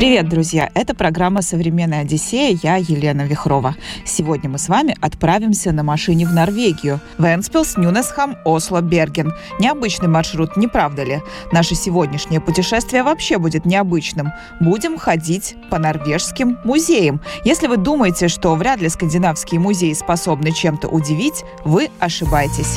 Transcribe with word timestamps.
Привет, 0.00 0.30
друзья! 0.30 0.70
Это 0.72 0.94
программа 0.94 1.42
«Современная 1.42 2.00
Одиссея». 2.00 2.58
Я 2.62 2.76
Елена 2.76 3.20
Вихрова. 3.20 3.76
Сегодня 4.06 4.48
мы 4.48 4.56
с 4.56 4.70
вами 4.70 4.96
отправимся 4.98 5.72
на 5.72 5.82
машине 5.82 6.26
в 6.26 6.32
Норвегию. 6.32 7.00
Венспилс, 7.18 7.76
Нюнесхам, 7.76 8.38
Осло, 8.46 8.80
Берген. 8.80 9.34
Необычный 9.58 10.08
маршрут, 10.08 10.56
не 10.56 10.68
правда 10.68 11.04
ли? 11.04 11.20
Наше 11.52 11.74
сегодняшнее 11.74 12.40
путешествие 12.40 13.02
вообще 13.02 13.36
будет 13.36 13.66
необычным. 13.66 14.32
Будем 14.58 14.96
ходить 14.96 15.54
по 15.68 15.78
норвежским 15.78 16.56
музеям. 16.64 17.20
Если 17.44 17.66
вы 17.66 17.76
думаете, 17.76 18.28
что 18.28 18.54
вряд 18.54 18.80
ли 18.80 18.88
скандинавские 18.88 19.60
музеи 19.60 19.92
способны 19.92 20.50
чем-то 20.50 20.88
удивить, 20.88 21.44
вы 21.62 21.90
ошибаетесь. 21.98 22.76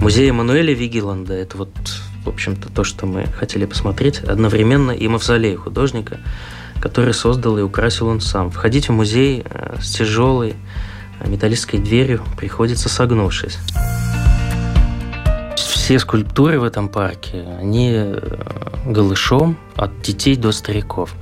Музей 0.00 0.30
Эммануэля 0.30 0.74
Вигеланда– 0.74 1.34
это 1.34 1.56
вот 1.58 1.72
в 2.24 2.28
общем-то, 2.28 2.68
то, 2.70 2.84
что 2.84 3.06
мы 3.06 3.26
хотели 3.26 3.64
посмотреть, 3.64 4.18
одновременно 4.20 4.90
и 4.90 5.08
мавзолей 5.08 5.56
художника, 5.56 6.18
который 6.80 7.14
создал 7.14 7.58
и 7.58 7.62
украсил 7.62 8.08
он 8.08 8.20
сам. 8.20 8.50
Входить 8.50 8.88
в 8.88 8.92
музей 8.92 9.42
э, 9.44 9.76
с 9.80 9.90
тяжелой 9.90 10.54
э, 11.20 11.28
металлической 11.28 11.78
дверью 11.78 12.22
приходится 12.36 12.88
согнувшись. 12.88 13.58
Все 15.56 15.98
скульптуры 15.98 16.60
в 16.60 16.64
этом 16.64 16.88
парке, 16.88 17.44
они 17.58 17.90
э, 17.92 18.40
голышом 18.86 19.56
от 19.76 20.02
детей 20.02 20.36
до 20.36 20.52
стариков. 20.52 21.14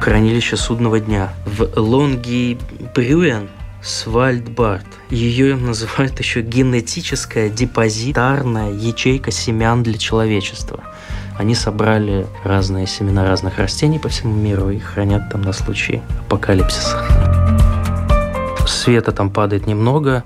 Хранилище 0.00 0.56
судного 0.56 1.00
дня 1.00 1.32
в 1.46 1.80
Лонги 1.80 2.58
Брюен 2.94 3.48
Свальдбард. 3.84 4.86
Ее 5.10 5.56
называют 5.56 6.18
еще 6.18 6.40
генетическая 6.40 7.50
депозитарная 7.50 8.72
ячейка 8.72 9.30
семян 9.30 9.82
для 9.82 9.98
человечества. 9.98 10.82
Они 11.36 11.54
собрали 11.54 12.26
разные 12.44 12.86
семена 12.86 13.28
разных 13.28 13.58
растений 13.58 13.98
по 13.98 14.08
всему 14.08 14.34
миру 14.34 14.70
и 14.70 14.78
хранят 14.78 15.30
там 15.30 15.42
на 15.42 15.52
случай 15.52 16.00
апокалипсиса. 16.26 16.98
Света 18.66 19.12
там 19.12 19.28
падает 19.28 19.66
немного, 19.66 20.24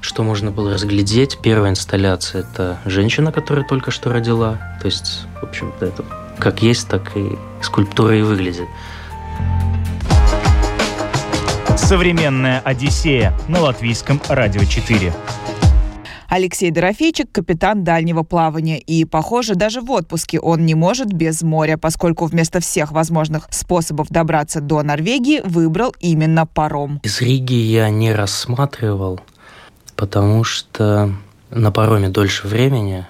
что 0.00 0.22
можно 0.22 0.52
было 0.52 0.74
разглядеть. 0.74 1.38
Первая 1.42 1.72
инсталляция– 1.72 2.42
это 2.52 2.78
женщина, 2.84 3.32
которая 3.32 3.64
только 3.64 3.90
что 3.90 4.12
родила. 4.12 4.78
То 4.80 4.86
есть, 4.86 5.26
в 5.40 5.44
общем-то, 5.44 5.84
это 5.84 6.04
как 6.38 6.62
есть, 6.62 6.88
так 6.88 7.16
и 7.16 7.36
скульптура 7.60 8.16
и 8.16 8.22
выглядит. 8.22 8.68
Современная 11.80 12.60
Одиссея 12.60 13.36
на 13.48 13.60
латвийском 13.60 14.20
радио 14.28 14.62
4. 14.62 15.12
Алексей 16.28 16.70
Дорофейчик– 16.70 17.30
капитан 17.32 17.82
дальнего 17.82 18.22
плавания. 18.22 18.78
И, 18.78 19.04
похоже, 19.04 19.56
даже 19.56 19.80
в 19.80 19.90
отпуске 19.90 20.38
он 20.38 20.64
не 20.64 20.76
может 20.76 21.12
без 21.12 21.42
моря, 21.42 21.76
поскольку 21.78 22.26
вместо 22.26 22.60
всех 22.60 22.92
возможных 22.92 23.48
способов 23.50 24.08
добраться 24.08 24.60
до 24.60 24.82
Норвегии 24.82 25.40
выбрал 25.42 25.92
именно 25.98 26.46
паром. 26.46 27.00
Из 27.02 27.20
Риги 27.20 27.54
я 27.54 27.90
не 27.90 28.12
рассматривал, 28.12 29.18
потому 29.96 30.44
что 30.44 31.12
на 31.50 31.72
пароме 31.72 32.08
дольше 32.08 32.46
времени. 32.46 33.06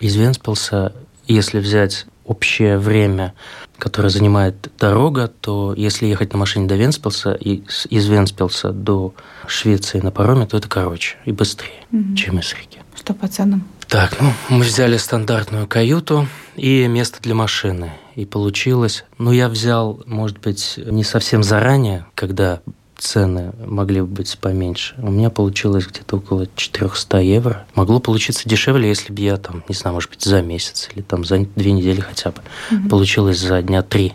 Из 0.00 0.16
Венспилса, 0.16 0.92
если 1.28 1.60
взять 1.60 2.06
общее 2.24 2.78
время, 2.78 3.34
которое 3.78 4.08
занимает 4.08 4.70
дорога, 4.78 5.28
то 5.28 5.74
если 5.76 6.06
ехать 6.06 6.32
на 6.32 6.38
машине 6.38 6.66
до 6.66 6.76
Венспилса 6.76 7.32
и 7.32 7.62
из 7.90 8.06
Венспилса 8.06 8.70
до 8.70 9.14
Швеции 9.46 10.00
на 10.00 10.10
пароме, 10.10 10.46
то 10.46 10.56
это 10.56 10.68
короче 10.68 11.16
и 11.24 11.32
быстрее, 11.32 11.84
угу. 11.92 12.14
чем 12.14 12.38
из 12.38 12.52
Риги. 12.54 12.82
Что 12.96 13.14
по 13.14 13.28
ценам? 13.28 13.64
Так, 13.88 14.16
ну, 14.20 14.32
мы 14.48 14.64
взяли 14.64 14.96
стандартную 14.96 15.66
каюту 15.66 16.26
и 16.56 16.86
место 16.86 17.20
для 17.20 17.34
машины. 17.34 17.92
И 18.14 18.24
получилось... 18.24 19.04
Ну, 19.18 19.32
я 19.32 19.48
взял, 19.48 20.02
может 20.06 20.38
быть, 20.40 20.78
не 20.78 21.04
совсем 21.04 21.42
заранее, 21.42 22.06
когда 22.14 22.60
цены 22.98 23.52
могли 23.64 24.00
бы 24.00 24.06
быть 24.06 24.38
поменьше. 24.38 24.94
У 24.98 25.10
меня 25.10 25.30
получилось 25.30 25.86
где-то 25.86 26.16
около 26.16 26.46
400 26.54 27.18
евро. 27.18 27.66
Могло 27.74 28.00
получиться 28.00 28.48
дешевле, 28.48 28.88
если 28.88 29.12
бы 29.12 29.20
я 29.20 29.36
там, 29.36 29.62
не 29.68 29.74
знаю, 29.74 29.94
может 29.94 30.10
быть, 30.10 30.22
за 30.22 30.42
месяц 30.42 30.88
или 30.94 31.02
там 31.02 31.24
за 31.24 31.38
две 31.38 31.72
недели 31.72 32.00
хотя 32.00 32.30
бы. 32.30 32.42
Угу. 32.70 32.88
Получилось 32.88 33.38
за 33.38 33.62
дня 33.62 33.82
три, 33.82 34.14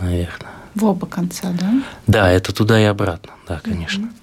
наверное. 0.00 0.50
В 0.74 0.84
оба 0.84 1.06
конца, 1.06 1.52
да? 1.58 1.82
Да, 2.06 2.30
это 2.30 2.52
туда 2.52 2.80
и 2.80 2.84
обратно, 2.84 3.32
да, 3.46 3.60
конечно. 3.62 4.06
Угу. 4.06 4.14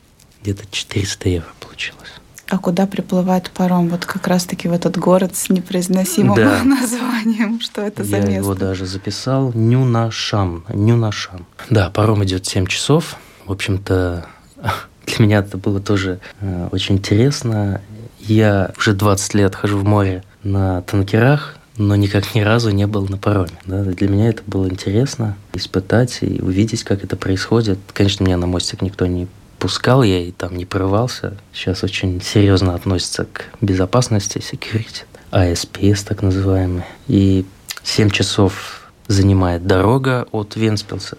Где-то 0.44 0.63
400 0.72 1.29
евро 1.29 1.50
получилось. 1.59 2.09
А 2.50 2.57
куда 2.57 2.88
приплывает 2.88 3.51
паром? 3.51 3.90
Вот 3.90 4.06
как 4.06 4.25
раз-таки 4.25 4.67
в 4.67 4.73
этот 4.73 4.97
город 4.97 5.35
с 5.35 5.50
непроизносимым 5.50 6.35
да. 6.35 6.63
названием. 6.66 7.59
Что 7.59 7.81
это 7.81 8.03
за 8.03 8.17
Я 8.17 8.22
место? 8.22 8.31
Я 8.31 8.38
его 8.38 8.56
даже 8.56 8.88
записал. 8.88 9.51
Нюнашам. 9.53 10.66
Нюнашам. 10.73 11.46
Да, 11.69 11.91
паром 11.91 12.23
идет 12.23 12.47
7 12.47 12.66
часов. 12.66 13.17
В 13.50 13.52
общем-то, 13.52 14.28
для 15.08 15.26
меня 15.26 15.40
это 15.40 15.58
было 15.58 15.80
тоже 15.80 16.20
э, 16.40 16.70
очень 16.72 16.98
интересно. 16.98 17.82
Я 18.20 18.72
уже 18.78 18.94
20 18.94 19.34
лет 19.34 19.56
хожу 19.56 19.80
в 19.80 19.84
море 19.84 20.24
на 20.44 20.84
танкерах, 20.84 21.56
но 21.76 21.96
никак 21.96 22.36
ни 22.36 22.42
разу 22.42 22.70
не 22.70 22.86
был 22.86 23.08
на 23.08 23.18
пароме. 23.18 23.59
Да? 23.66 23.82
Для 23.82 24.08
меня 24.08 24.30
это 24.30 24.44
было 24.46 24.70
интересно 24.70 25.36
испытать 25.54 26.20
и 26.22 26.40
увидеть, 26.40 26.84
как 26.84 27.04
это 27.04 27.16
происходит. 27.16 27.80
Конечно, 27.92 28.24
меня 28.24 28.38
на 28.38 28.46
мостик 28.46 28.84
никто 28.84 29.08
не 29.08 29.28
пускал, 29.58 30.04
я 30.04 30.20
и 30.20 30.30
там 30.30 30.56
не 30.56 30.66
прорывался. 30.66 31.36
Сейчас 31.52 31.84
очень 31.84 32.22
серьезно 32.22 32.76
относятся 32.76 33.26
к 33.26 33.46
безопасности, 33.62 34.38
security, 34.38 35.06
ASPS 35.32 36.06
так 36.08 36.22
называемый. 36.22 36.84
И 37.08 37.48
7 37.82 38.12
часов 38.12 38.92
занимает 39.08 39.66
дорога 39.66 40.28
от 40.32 40.56
Венспилса 40.56 41.18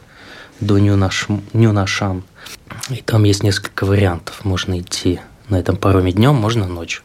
до 0.61 0.79
Нюнашан. 0.79 2.23
И 2.91 2.97
там 2.97 3.25
есть 3.25 3.43
несколько 3.43 3.85
вариантов. 3.85 4.45
Можно 4.45 4.81
идти 4.81 5.21
на 5.49 5.59
этом 5.59 5.77
пароме 5.77 6.13
днем, 6.13 6.35
можно 6.35 6.67
ночью. 6.67 7.03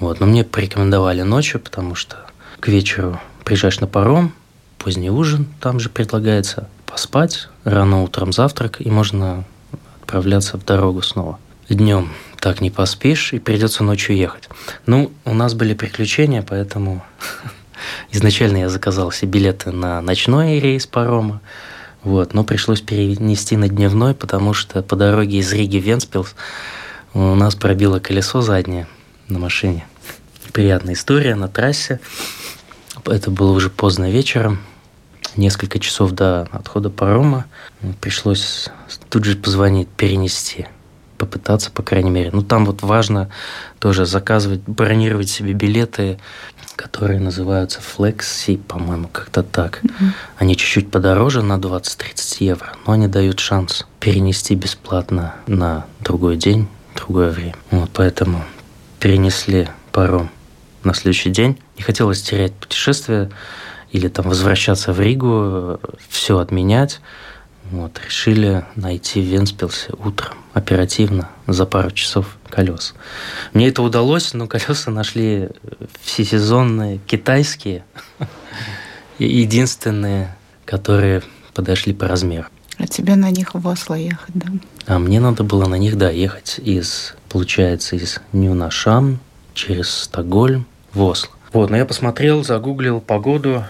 Вот. 0.00 0.20
Но 0.20 0.26
мне 0.26 0.44
порекомендовали 0.44 1.22
ночью, 1.22 1.60
потому 1.60 1.94
что 1.94 2.16
к 2.60 2.68
вечеру 2.68 3.20
приезжаешь 3.44 3.80
на 3.80 3.86
паром, 3.86 4.32
поздний 4.78 5.10
ужин 5.10 5.46
там 5.60 5.80
же 5.80 5.88
предлагается, 5.88 6.68
поспать, 6.86 7.48
рано 7.64 8.02
утром 8.02 8.32
завтрак, 8.32 8.80
и 8.80 8.90
можно 8.90 9.44
отправляться 10.00 10.58
в 10.58 10.64
дорогу 10.64 11.02
снова. 11.02 11.38
Днем 11.68 12.12
так 12.40 12.60
не 12.60 12.70
поспишь, 12.70 13.32
и 13.32 13.38
придется 13.38 13.82
ночью 13.82 14.16
ехать. 14.16 14.48
Ну, 14.86 15.12
у 15.24 15.34
нас 15.34 15.54
были 15.54 15.74
приключения, 15.74 16.42
поэтому 16.42 17.04
изначально 18.12 18.58
я 18.58 18.68
заказал 18.68 19.10
себе 19.10 19.32
билеты 19.32 19.72
на 19.72 20.00
ночной 20.00 20.60
рейс 20.60 20.86
парома, 20.86 21.40
вот, 22.06 22.34
но 22.34 22.44
пришлось 22.44 22.80
перенести 22.80 23.56
на 23.56 23.68
дневной, 23.68 24.14
потому 24.14 24.54
что 24.54 24.80
по 24.80 24.94
дороге 24.94 25.38
из 25.38 25.52
Риги 25.52 25.78
в 25.78 25.82
Венспилс 25.82 26.36
у 27.14 27.34
нас 27.34 27.56
пробило 27.56 27.98
колесо 27.98 28.42
заднее 28.42 28.86
на 29.26 29.40
машине. 29.40 29.84
Приятная 30.52 30.94
история 30.94 31.34
на 31.34 31.48
трассе. 31.48 31.98
Это 33.04 33.32
было 33.32 33.50
уже 33.50 33.70
поздно 33.70 34.08
вечером, 34.08 34.60
несколько 35.34 35.80
часов 35.80 36.12
до 36.12 36.42
отхода 36.52 36.90
парома. 36.90 37.46
Пришлось 38.00 38.68
тут 39.10 39.24
же 39.24 39.36
позвонить, 39.36 39.88
перенести, 39.88 40.68
попытаться, 41.16 41.70
по 41.70 41.82
крайней 41.82 42.10
мере. 42.10 42.30
Ну, 42.32 42.42
там 42.42 42.66
вот 42.66 42.82
важно 42.82 43.30
тоже 43.78 44.06
заказывать, 44.06 44.62
бронировать 44.66 45.28
себе 45.28 45.52
билеты 45.52 46.18
которые 46.76 47.18
называются 47.18 47.80
Flexi, 47.80 48.58
по-моему, 48.58 49.08
как-то 49.08 49.42
так. 49.42 49.82
Mm-hmm. 49.82 50.10
Они 50.36 50.56
чуть-чуть 50.56 50.90
подороже 50.90 51.42
на 51.42 51.54
20-30 51.54 52.36
евро, 52.40 52.74
но 52.86 52.92
они 52.92 53.08
дают 53.08 53.40
шанс 53.40 53.86
перенести 53.98 54.54
бесплатно 54.54 55.34
на 55.46 55.86
другой 56.00 56.36
день, 56.36 56.68
другое 56.94 57.30
время. 57.30 57.54
Вот 57.70 57.90
поэтому 57.92 58.44
перенесли 59.00 59.68
паром 59.90 60.30
на 60.84 60.94
следующий 60.94 61.30
день. 61.30 61.58
Не 61.76 61.82
хотелось 61.82 62.22
терять 62.22 62.52
путешествие 62.52 63.30
или 63.90 64.08
там 64.08 64.28
возвращаться 64.28 64.92
в 64.92 65.00
Ригу, 65.00 65.80
все 66.08 66.38
отменять. 66.38 67.00
Вот, 67.70 68.00
решили 68.04 68.64
найти 68.76 69.20
в 69.20 69.24
Венспилсе 69.24 69.92
утром, 69.98 70.36
оперативно, 70.52 71.28
за 71.46 71.66
пару 71.66 71.90
часов 71.90 72.38
колес. 72.48 72.94
Мне 73.52 73.68
это 73.68 73.82
удалось, 73.82 74.34
но 74.34 74.46
колеса 74.46 74.90
нашли 74.90 75.48
всесезонные, 76.00 76.98
китайские, 77.06 77.84
единственные, 79.18 80.36
которые 80.64 81.22
подошли 81.54 81.92
по 81.92 82.06
размеру. 82.06 82.46
А 82.78 82.86
тебе 82.86 83.16
на 83.16 83.30
них 83.30 83.54
в 83.54 83.66
Осло 83.66 83.94
ехать, 83.94 84.34
да? 84.34 84.48
А 84.86 84.98
мне 84.98 85.18
надо 85.18 85.42
было 85.42 85.66
на 85.66 85.76
них, 85.76 85.96
да, 85.96 86.10
ехать 86.10 86.60
из, 86.62 87.14
получается, 87.28 87.96
из 87.96 88.20
Нюнашан 88.32 89.18
через 89.54 89.88
Стокгольм 89.88 90.66
в 90.92 91.02
Осло. 91.02 91.30
Вот, 91.52 91.70
но 91.70 91.76
я 91.76 91.86
посмотрел, 91.86 92.44
загуглил 92.44 93.00
погоду. 93.00 93.64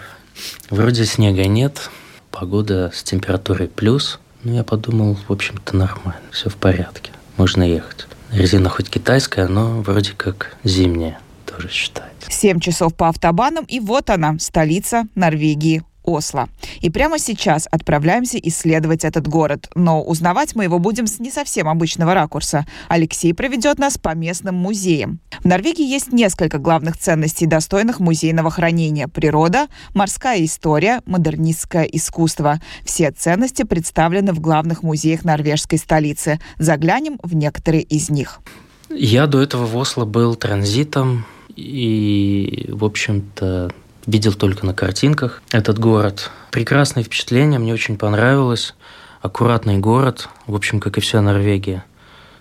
Вроде 0.70 1.06
снега 1.06 1.46
нет, 1.46 1.88
погода 2.38 2.90
с 2.94 3.02
температурой 3.02 3.68
плюс. 3.68 4.20
Ну, 4.44 4.54
я 4.54 4.62
подумал, 4.62 5.16
в 5.26 5.32
общем-то, 5.32 5.74
нормально, 5.74 6.20
все 6.32 6.50
в 6.50 6.56
порядке, 6.56 7.10
можно 7.36 7.62
ехать. 7.62 8.06
резина 8.30 8.68
хоть 8.68 8.90
китайская, 8.90 9.48
но 9.48 9.80
вроде 9.80 10.12
как 10.12 10.54
зимняя 10.62 11.18
тоже 11.46 11.70
считается. 11.70 12.30
Семь 12.30 12.60
часов 12.60 12.94
по 12.94 13.08
автобанам, 13.08 13.64
и 13.64 13.80
вот 13.80 14.10
она, 14.10 14.38
столица 14.38 15.04
Норвегии, 15.14 15.82
Осло. 16.06 16.48
И 16.80 16.88
прямо 16.88 17.18
сейчас 17.18 17.68
отправляемся 17.70 18.38
исследовать 18.38 19.04
этот 19.04 19.26
город. 19.26 19.68
Но 19.74 20.02
узнавать 20.02 20.54
мы 20.54 20.64
его 20.64 20.78
будем 20.78 21.06
с 21.06 21.18
не 21.18 21.30
совсем 21.30 21.68
обычного 21.68 22.14
ракурса. 22.14 22.64
Алексей 22.88 23.34
проведет 23.34 23.78
нас 23.78 23.98
по 23.98 24.14
местным 24.14 24.54
музеям. 24.54 25.18
В 25.40 25.44
Норвегии 25.44 25.84
есть 25.84 26.12
несколько 26.12 26.58
главных 26.58 26.96
ценностей, 26.96 27.46
достойных 27.46 27.98
музейного 27.98 28.50
хранения. 28.50 29.08
Природа, 29.08 29.66
морская 29.94 30.44
история, 30.44 31.02
модернистское 31.06 31.84
искусство. 31.84 32.60
Все 32.84 33.10
ценности 33.10 33.64
представлены 33.64 34.32
в 34.32 34.40
главных 34.40 34.84
музеях 34.84 35.24
норвежской 35.24 35.78
столицы. 35.78 36.38
Заглянем 36.58 37.18
в 37.22 37.34
некоторые 37.34 37.82
из 37.82 38.10
них. 38.10 38.40
Я 38.88 39.26
до 39.26 39.42
этого 39.42 39.66
в 39.66 39.76
Осло 39.76 40.04
был 40.04 40.36
транзитом, 40.36 41.26
и, 41.56 42.68
в 42.68 42.84
общем-то, 42.84 43.72
видел 44.06 44.32
только 44.34 44.64
на 44.64 44.74
картинках 44.74 45.42
этот 45.50 45.78
город. 45.78 46.30
Прекрасное 46.50 47.02
впечатление, 47.02 47.58
мне 47.58 47.74
очень 47.74 47.98
понравилось. 47.98 48.74
Аккуратный 49.20 49.78
город, 49.78 50.28
в 50.46 50.54
общем, 50.54 50.80
как 50.80 50.98
и 50.98 51.00
вся 51.00 51.20
Норвегия. 51.20 51.84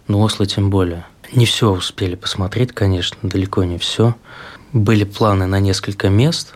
Но 0.08 0.22
Осло 0.22 0.46
тем 0.46 0.70
более. 0.70 1.06
Не 1.34 1.46
все 1.46 1.72
успели 1.72 2.16
посмотреть, 2.16 2.72
конечно, 2.72 3.18
далеко 3.24 3.64
не 3.64 3.80
все. 3.80 4.16
Были 4.72 5.04
планы 5.04 5.48
на 5.48 5.60
несколько 5.60 6.10
мест, 6.10 6.54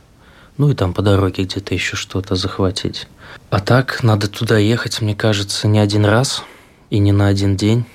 ну 0.57 0.69
и 0.69 0.75
там 0.75 0.93
по 0.93 1.01
дороге 1.01 1.43
где-то 1.43 1.73
еще 1.73 1.95
что-то 1.95 2.35
захватить. 2.35 3.07
А 3.49 3.59
так, 3.59 4.03
надо 4.03 4.27
туда 4.27 4.57
ехать, 4.57 5.01
мне 5.01 5.15
кажется, 5.15 5.67
не 5.67 5.79
один 5.79 6.05
раз 6.05 6.43
и 6.91 6.99
не 6.99 7.11
на 7.11 7.27
один 7.27 7.55
день, 7.55 7.85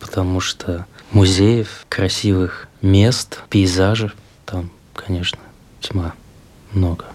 потому 0.00 0.40
что 0.40 0.86
музеев, 1.12 1.86
красивых 1.88 2.68
мест, 2.82 3.40
пейзажей 3.48 4.10
там, 4.44 4.70
конечно, 4.94 5.38
тьма 5.80 6.12
много. 6.74 7.06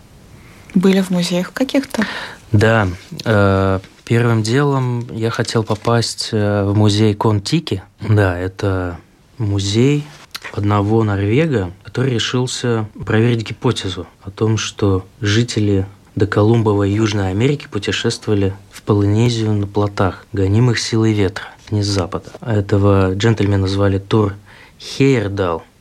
Были 0.74 1.02
в 1.02 1.10
музеях 1.10 1.54
каких-то? 1.54 2.06
Да. 2.52 2.88
Э, 3.26 3.80
первым 4.06 4.44
делом 4.44 5.08
я 5.12 5.30
хотел 5.30 5.64
попасть 5.64 6.30
э, 6.32 6.64
в 6.64 6.76
музей 6.76 7.14
Контики. 7.14 7.84
Да, 8.00 8.38
это 8.38 8.98
музей 9.38 10.06
одного 10.54 11.04
норвега, 11.04 11.72
который 11.84 12.14
решился 12.14 12.88
проверить 13.06 13.48
гипотезу 13.48 14.08
о 14.22 14.32
том, 14.32 14.58
что 14.58 15.06
жители 15.20 15.86
до 16.16 16.26
Колумбовой 16.26 16.92
Южной 16.92 17.30
Америки 17.30 17.68
путешествовали 17.70 18.54
в 18.72 18.82
Полинезию 18.82 19.54
на 19.54 19.68
плотах, 19.68 20.26
гонимых 20.32 20.80
силой 20.80 21.14
ветра, 21.14 21.46
не 21.70 21.84
с 21.84 21.88
запада. 21.88 22.32
Этого 22.42 23.14
джентльмена 23.14 23.68
звали 23.68 24.00
Тур 24.00 24.36
Хейердал– 24.80 25.64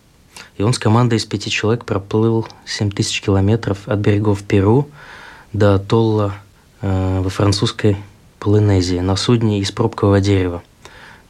и 0.57 0.63
он 0.63 0.73
с 0.73 0.79
командой 0.79 1.17
из 1.17 1.25
пяти 1.25 1.51
человек 1.51 1.85
проплыл 1.85 2.47
7 2.65 2.91
тысяч 2.91 3.21
километров 3.21 3.87
от 3.87 3.99
берегов 3.99 4.43
Перу 4.43 4.89
до 5.53 5.75
атолла 5.75 6.35
э, 6.81 7.21
во 7.21 7.31
французской 7.31 7.97
Полинезии 8.39 8.99
на 8.99 9.17
судне 9.17 9.61
из 9.61 9.73
пробкового 9.73 10.21
дерева, 10.21 10.63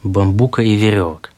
бамбука 0.03 0.61
и 0.61 0.75
веревок. 0.75 1.31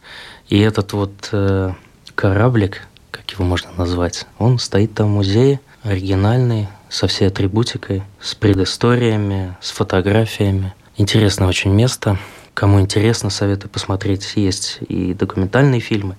И 0.49 0.59
этот 0.59 0.93
вот 0.93 1.29
э, 1.31 1.73
кораблик, 2.15 2.87
как 3.11 3.29
его 3.31 3.45
можно 3.45 3.69
назвать, 3.77 4.25
он 4.39 4.59
стоит 4.59 4.93
там 4.95 5.07
в 5.07 5.11
музее, 5.11 5.59
оригинальный, 5.83 6.67
со 6.89 7.07
всей 7.07 7.27
атрибутикой, 7.27 8.03
с 8.19 8.35
предысториями, 8.35 9.55
с 9.61 9.69
фотографиями. 9.71 10.73
Интересное 10.97 11.47
очень 11.47 11.71
место. 11.71 12.17
Кому 12.59 12.81
интересно, 12.81 13.29
советую 13.29 13.69
посмотреть. 13.69 14.33
Есть 14.35 14.79
и 14.81 15.13
документальные 15.13 15.79
фильмы, 15.79 16.17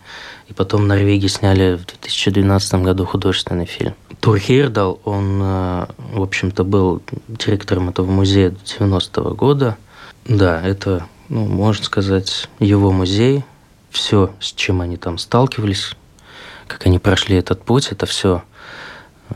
и 0.48 0.54
потом 0.54 0.84
в 0.84 0.86
Норвегии 0.86 1.26
сняли 1.26 1.76
в 1.76 1.84
2012 1.84 2.76
году 2.76 3.04
художественный 3.04 3.66
фильм. 3.66 3.94
Тур 4.20 4.38
Хейрдал, 4.38 5.02
он, 5.04 5.38
э, 5.42 5.86
в 6.14 6.22
общем-то, 6.22 6.64
был 6.64 7.02
директором 7.28 7.90
этого 7.90 8.10
музея 8.10 8.54
90-го 8.64 9.34
года. 9.34 9.76
Да, 10.24 10.66
это, 10.66 11.06
ну, 11.28 11.44
можно 11.44 11.84
сказать, 11.84 12.48
его 12.58 12.90
музей. 12.90 13.44
Все, 13.90 14.32
с 14.40 14.54
чем 14.54 14.80
они 14.80 14.96
там 14.96 15.18
сталкивались, 15.18 15.94
как 16.66 16.86
они 16.86 16.98
прошли 16.98 17.36
этот 17.36 17.62
путь, 17.64 17.88
это 17.92 18.06
все 18.06 18.42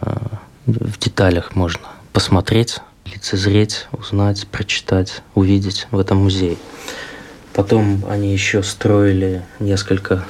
э, 0.00 0.16
в 0.64 0.98
деталях 0.98 1.54
можно 1.54 1.86
посмотреть 2.14 2.78
лицезреть, 3.14 3.86
узнать, 3.92 4.46
прочитать, 4.48 5.22
увидеть 5.34 5.86
в 5.90 5.98
этом 5.98 6.18
музее. 6.18 6.56
Потом 7.54 8.04
они 8.08 8.32
еще 8.32 8.62
строили 8.62 9.42
несколько 9.60 10.24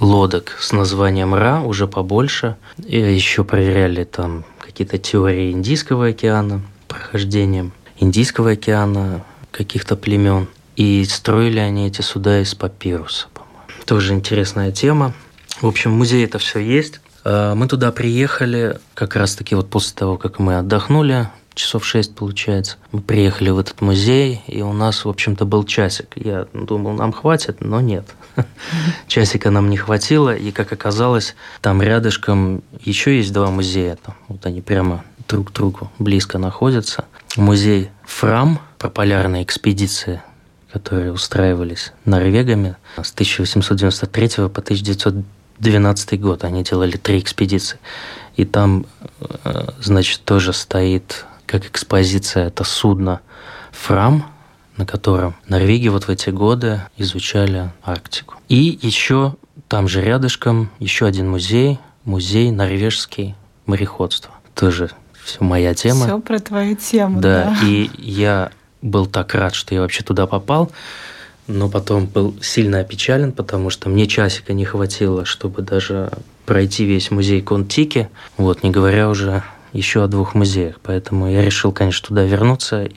лодок 0.00 0.56
с 0.60 0.72
названием 0.72 1.34
Ра, 1.34 1.60
уже 1.60 1.88
побольше. 1.88 2.56
И 2.84 2.98
еще 2.98 3.44
проверяли 3.44 4.04
там 4.04 4.44
какие-то 4.60 4.98
теории 4.98 5.52
Индийского 5.52 6.08
океана, 6.08 6.62
прохождением 6.88 7.72
Индийского 7.98 8.52
океана, 8.52 9.24
каких-то 9.50 9.96
племен. 9.96 10.48
И 10.76 11.04
строили 11.06 11.58
они 11.58 11.86
эти 11.86 12.02
суда 12.02 12.40
из 12.40 12.54
папируса, 12.54 13.28
по-моему. 13.32 13.84
Тоже 13.86 14.12
интересная 14.12 14.70
тема. 14.70 15.14
В 15.62 15.66
общем, 15.66 15.92
в 15.92 15.96
музее 15.96 16.24
это 16.24 16.38
все 16.38 16.58
есть. 16.58 17.00
А, 17.24 17.54
мы 17.54 17.66
туда 17.66 17.90
приехали 17.92 18.78
как 18.92 19.16
раз-таки 19.16 19.54
вот 19.54 19.70
после 19.70 19.94
того, 19.96 20.18
как 20.18 20.38
мы 20.38 20.58
отдохнули, 20.58 21.30
часов 21.56 21.84
шесть 21.84 22.14
получается. 22.14 22.76
Мы 22.92 23.00
приехали 23.00 23.50
в 23.50 23.58
этот 23.58 23.80
музей, 23.80 24.42
и 24.46 24.62
у 24.62 24.72
нас, 24.72 25.04
в 25.04 25.08
общем-то, 25.08 25.44
был 25.46 25.64
часик. 25.64 26.08
Я 26.14 26.46
думал, 26.52 26.92
нам 26.92 27.12
хватит, 27.12 27.60
но 27.60 27.80
нет. 27.80 28.04
Часика 29.08 29.50
нам 29.50 29.70
не 29.70 29.78
хватило, 29.78 30.36
и, 30.36 30.52
как 30.52 30.72
оказалось, 30.72 31.34
там 31.62 31.82
рядышком 31.82 32.62
еще 32.84 33.16
есть 33.16 33.32
два 33.32 33.50
музея. 33.50 33.98
Вот 34.28 34.44
они 34.44 34.60
прямо 34.60 35.04
друг 35.26 35.50
к 35.50 35.52
другу 35.52 35.90
близко 35.98 36.38
находятся. 36.38 37.06
Музей 37.36 37.90
Фрам 38.04 38.60
про 38.78 38.90
полярные 38.90 39.42
экспедиции, 39.42 40.22
которые 40.70 41.12
устраивались 41.12 41.92
норвегами 42.04 42.76
с 43.02 43.12
1893 43.12 44.28
по 44.50 44.60
1912 44.60 46.20
год. 46.20 46.44
Они 46.44 46.62
делали 46.62 46.98
три 46.98 47.18
экспедиции. 47.18 47.78
И 48.36 48.44
там, 48.44 48.84
э, 49.20 49.68
значит, 49.80 50.20
тоже 50.24 50.52
стоит 50.52 51.24
как 51.46 51.66
экспозиция 51.66 52.48
это 52.48 52.64
судно 52.64 53.20
«Фрам», 53.72 54.30
на 54.76 54.84
котором 54.84 55.34
Норвегия 55.48 55.90
вот 55.90 56.04
в 56.04 56.10
эти 56.10 56.30
годы 56.30 56.82
изучали 56.96 57.70
Арктику. 57.82 58.34
И 58.48 58.78
еще 58.82 59.34
там 59.68 59.88
же 59.88 60.02
рядышком 60.02 60.70
еще 60.78 61.06
один 61.06 61.30
музей, 61.30 61.78
музей 62.04 62.50
норвежский 62.50 63.34
мореходство. 63.64 64.32
Тоже 64.54 64.90
все 65.24 65.42
моя 65.42 65.74
тема. 65.74 66.06
Все 66.06 66.20
про 66.20 66.38
твою 66.38 66.76
тему, 66.76 67.20
да. 67.20 67.56
Да, 67.60 67.66
и 67.66 67.90
я 67.98 68.50
был 68.82 69.06
так 69.06 69.34
рад, 69.34 69.54
что 69.54 69.74
я 69.74 69.80
вообще 69.80 70.04
туда 70.04 70.26
попал, 70.26 70.70
но 71.48 71.68
потом 71.68 72.06
был 72.06 72.36
сильно 72.42 72.80
опечален, 72.80 73.32
потому 73.32 73.70
что 73.70 73.88
мне 73.88 74.06
часика 74.06 74.52
не 74.52 74.64
хватило, 74.64 75.24
чтобы 75.24 75.62
даже 75.62 76.10
пройти 76.44 76.84
весь 76.84 77.10
музей 77.10 77.42
Контики, 77.42 78.08
вот, 78.36 78.62
не 78.62 78.70
говоря 78.70 79.08
уже 79.08 79.42
еще 79.72 80.04
о 80.04 80.08
двух 80.08 80.34
музеях. 80.34 80.76
Поэтому 80.82 81.30
я 81.30 81.42
решил, 81.42 81.72
конечно, 81.72 82.08
туда 82.08 82.24
вернуться 82.24 82.88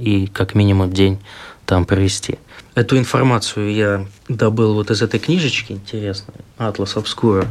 и 0.00 0.26
как 0.26 0.54
минимум 0.54 0.92
день 0.92 1.18
там 1.66 1.84
провести. 1.84 2.38
Эту 2.74 2.98
информацию 2.98 3.72
я 3.72 4.06
добыл 4.28 4.74
вот 4.74 4.90
из 4.90 5.02
этой 5.02 5.20
книжечки 5.20 5.72
интересной, 5.72 6.34
«Атлас 6.58 6.96
Обскура». 6.96 7.46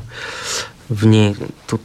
В 0.90 1.06
ней 1.06 1.36
тут 1.68 1.82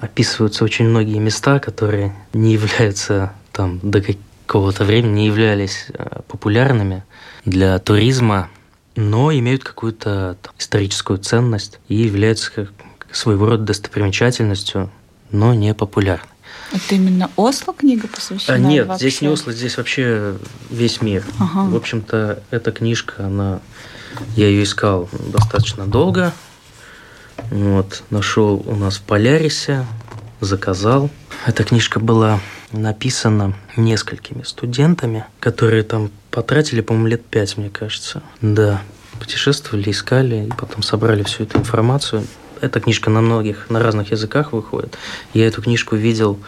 описываются 0.00 0.64
очень 0.64 0.88
многие 0.88 1.18
места, 1.18 1.58
которые 1.58 2.14
не 2.32 2.52
являются 2.52 3.32
там 3.52 3.80
до 3.82 4.02
какого-то 4.46 4.84
времени 4.84 5.12
не 5.12 5.26
являлись 5.26 5.86
э, 5.88 6.20
популярными 6.28 7.04
для 7.44 7.78
туризма, 7.78 8.48
но 8.94 9.32
имеют 9.32 9.64
какую-то 9.64 10.36
историческую 10.58 11.18
ценность 11.18 11.80
и 11.88 11.96
являются 11.96 12.68
своего 13.10 13.46
рода 13.46 13.64
достопримечательностью, 13.64 14.90
но 15.34 15.52
не 15.52 15.74
популярны. 15.74 16.28
Это 16.72 16.94
именно 16.94 17.30
Осло 17.36 17.74
книга 17.74 18.08
посвящена? 18.08 18.56
А, 18.56 18.58
нет, 18.58 18.86
вообще? 18.86 19.08
здесь 19.08 19.20
не 19.20 19.28
Осло, 19.28 19.52
здесь 19.52 19.76
вообще 19.76 20.36
весь 20.70 21.00
мир. 21.02 21.24
Ага. 21.38 21.68
В 21.70 21.76
общем-то, 21.76 22.42
эта 22.50 22.72
книжка, 22.72 23.26
она, 23.26 23.60
я 24.36 24.48
ее 24.48 24.62
искал 24.62 25.08
достаточно 25.32 25.86
долго. 25.86 26.32
Вот, 27.50 28.02
нашел 28.10 28.62
у 28.66 28.74
нас 28.74 28.96
в 28.96 29.02
Полярисе, 29.02 29.84
заказал. 30.40 31.10
Эта 31.46 31.64
книжка 31.64 32.00
была 32.00 32.40
написана 32.72 33.54
несколькими 33.76 34.42
студентами, 34.42 35.24
которые 35.40 35.82
там 35.82 36.10
потратили, 36.30 36.80
по-моему, 36.80 37.08
лет 37.08 37.24
пять, 37.24 37.56
мне 37.56 37.70
кажется. 37.70 38.22
Да, 38.40 38.82
путешествовали, 39.18 39.90
искали, 39.90 40.46
и 40.46 40.50
потом 40.50 40.82
собрали 40.82 41.22
всю 41.22 41.44
эту 41.44 41.58
информацию. 41.58 42.24
Эта 42.60 42.80
книжка 42.80 43.10
на 43.10 43.20
многих, 43.20 43.70
на 43.70 43.80
разных 43.80 44.10
языках 44.12 44.52
выходит. 44.52 44.96
Я 45.32 45.46
эту 45.46 45.62
книжку 45.62 45.96
видел 45.96 46.38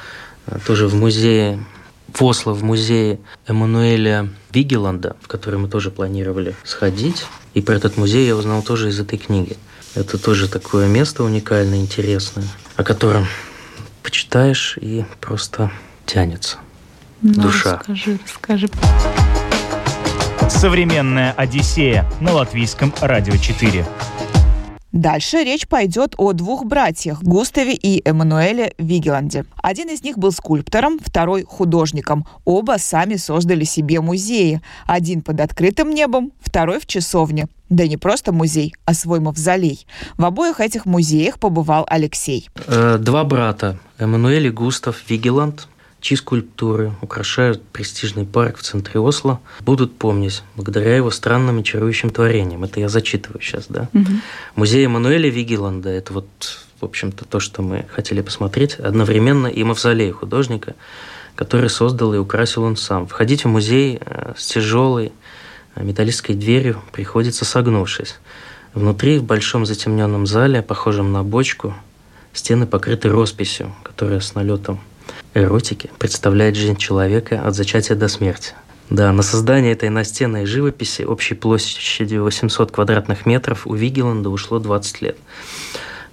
э, 0.46 0.58
тоже 0.66 0.88
в 0.88 0.94
музее 0.94 1.58
в 2.12 2.24
Осло 2.24 2.52
в 2.52 2.62
музее 2.62 3.18
Эммануэля 3.46 4.28
Вигеланда, 4.52 5.16
в 5.20 5.28
который 5.28 5.58
мы 5.58 5.68
тоже 5.68 5.90
планировали 5.90 6.54
сходить. 6.64 7.26
И 7.54 7.60
про 7.60 7.74
этот 7.74 7.96
музей 7.96 8.26
я 8.26 8.36
узнал 8.36 8.62
тоже 8.62 8.88
из 8.88 8.98
этой 8.98 9.18
книги. 9.18 9.56
Это 9.94 10.18
тоже 10.18 10.48
такое 10.48 10.88
место 10.88 11.24
уникальное, 11.24 11.78
интересное, 11.78 12.46
о 12.76 12.84
котором 12.84 13.26
почитаешь 14.02 14.78
и 14.80 15.04
просто 15.20 15.70
тянется. 16.04 16.58
Ну, 17.22 17.42
Душа. 17.42 17.78
Расскажи, 17.78 18.18
расскажи. 18.24 18.68
Современная 20.48 21.32
Одиссея 21.32 22.10
на 22.20 22.32
латвийском 22.34 22.94
радио 23.00 23.36
4. 23.36 23.86
Дальше 24.96 25.44
речь 25.44 25.68
пойдет 25.68 26.14
о 26.16 26.32
двух 26.32 26.64
братьях 26.64 27.22
Густаве 27.22 27.74
и 27.74 28.00
Эммануэле 28.08 28.72
Вигеланде. 28.78 29.44
Один 29.62 29.90
из 29.90 30.02
них 30.02 30.16
был 30.16 30.32
скульптором, 30.32 30.98
второй– 30.98 31.42
художником. 31.46 32.26
Оба 32.46 32.76
сами 32.78 33.16
создали 33.16 33.64
себе 33.64 34.00
музеи. 34.00 34.62
Один 34.86 35.20
под 35.20 35.40
открытым 35.40 35.90
небом, 35.90 36.32
второй 36.40 36.80
в 36.80 36.86
часовне. 36.86 37.46
Да 37.68 37.86
не 37.86 37.98
просто 37.98 38.32
музей, 38.32 38.74
а 38.86 38.94
свой 38.94 39.20
мавзолей. 39.20 39.86
В 40.16 40.24
обоих 40.24 40.60
этих 40.60 40.86
музеях 40.86 41.38
побывал 41.38 41.84
Алексей. 41.90 42.48
Э, 42.66 42.96
Два 42.98 43.24
брата, 43.24 43.78
Эммануэль 43.98 44.46
и 44.46 44.50
Густав 44.50 45.02
Вигеланд, 45.10 45.68
чьи 46.06 46.16
украшают 47.02 47.62
престижный 47.64 48.24
парк 48.24 48.58
в 48.58 48.62
центре 48.62 49.00
Осло, 49.00 49.40
будут 49.60 49.98
помнить 49.98 50.44
благодаря 50.54 50.94
его 50.94 51.10
странным 51.10 51.58
и 51.58 51.64
чарующим 51.64 52.10
творениям. 52.10 52.62
Это 52.62 52.78
я 52.78 52.88
зачитываю 52.88 53.40
сейчас, 53.42 53.66
да? 53.68 53.88
Музей 54.54 54.86
Эммануэля 54.86 55.28
Вигеланда– 55.28 55.88
это 55.90 56.12
вот, 56.12 56.28
в 56.80 56.84
общем-то, 56.84 57.24
то, 57.24 57.40
что 57.40 57.62
мы 57.62 57.86
хотели 57.90 58.20
посмотреть. 58.20 58.74
Одновременно 58.74 59.48
и 59.48 59.64
мавзолей 59.64 60.12
художника, 60.12 60.76
который 61.34 61.68
создал 61.68 62.14
и 62.14 62.18
украсил 62.18 62.62
он 62.62 62.76
сам. 62.76 63.08
Входить 63.08 63.44
в 63.44 63.48
музей 63.48 63.98
э, 64.00 64.34
с 64.36 64.46
тяжелой 64.46 65.12
э, 65.74 65.82
металлической 65.82 66.34
дверью 66.34 66.82
приходится 66.92 67.44
согнувшись. 67.44 68.16
Внутри, 68.74 69.18
в 69.18 69.24
большом 69.24 69.66
затемненном 69.66 70.26
зале, 70.26 70.62
похожем 70.62 71.10
на 71.12 71.24
бочку, 71.24 71.74
стены 72.32 72.66
покрыты 72.66 73.08
росписью, 73.08 73.74
которая 73.82 74.20
с 74.20 74.34
налетом 74.36 74.80
эротики 75.36 75.90
представляет 75.98 76.56
жизнь 76.56 76.76
человека 76.76 77.42
от 77.44 77.54
зачатия 77.54 77.94
до 77.94 78.08
смерти. 78.08 78.54
Да, 78.88 79.12
на 79.12 79.22
создание 79.22 79.72
этой 79.72 79.88
настенной 79.88 80.46
живописи 80.46 81.02
общей 81.02 81.34
площадью 81.34 82.22
800 82.24 82.70
квадратных 82.70 83.26
метров 83.26 83.66
у 83.66 83.74
Вигеланда 83.74 84.30
ушло 84.30 84.58
20 84.58 85.02
лет. 85.02 85.16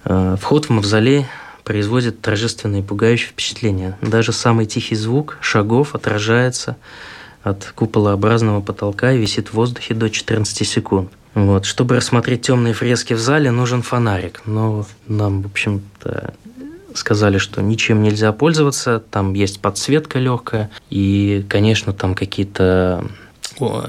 Э, 0.04 0.36
Вход 0.40 0.66
в 0.66 0.70
мавзолей 0.70 1.26
производит 1.62 2.20
торжественное 2.20 2.80
и 2.80 2.82
пугающее 2.82 3.30
впечатление. 3.30 3.96
Даже 4.02 4.32
самый 4.32 4.66
тихий 4.66 4.96
звук 4.96 5.38
шагов 5.40 5.94
отражается 5.94 6.76
от 7.42 7.72
куполообразного 7.74 8.60
потолка 8.60 9.12
и 9.12 9.18
висит 9.18 9.48
в 9.48 9.54
воздухе 9.54 9.94
до 9.94 10.10
14 10.10 10.66
секунд. 10.66 11.10
Вот. 11.34 11.64
Чтобы 11.64 11.96
рассмотреть 11.96 12.42
темные 12.42 12.74
фрески 12.74 13.14
в 13.14 13.18
зале, 13.18 13.50
нужен 13.50 13.82
фонарик. 13.82 14.42
Но 14.46 14.86
нам, 15.06 15.42
в 15.42 15.46
общем-то, 15.46 16.34
сказали, 16.94 17.38
что 17.38 17.60
ничем 17.60 18.02
нельзя 18.02 18.32
пользоваться, 18.32 19.02
там 19.10 19.34
есть 19.34 19.60
подсветка 19.60 20.18
легкая, 20.18 20.70
и, 20.90 21.44
конечно, 21.48 21.92
там 21.92 22.14
какие-то 22.14 23.04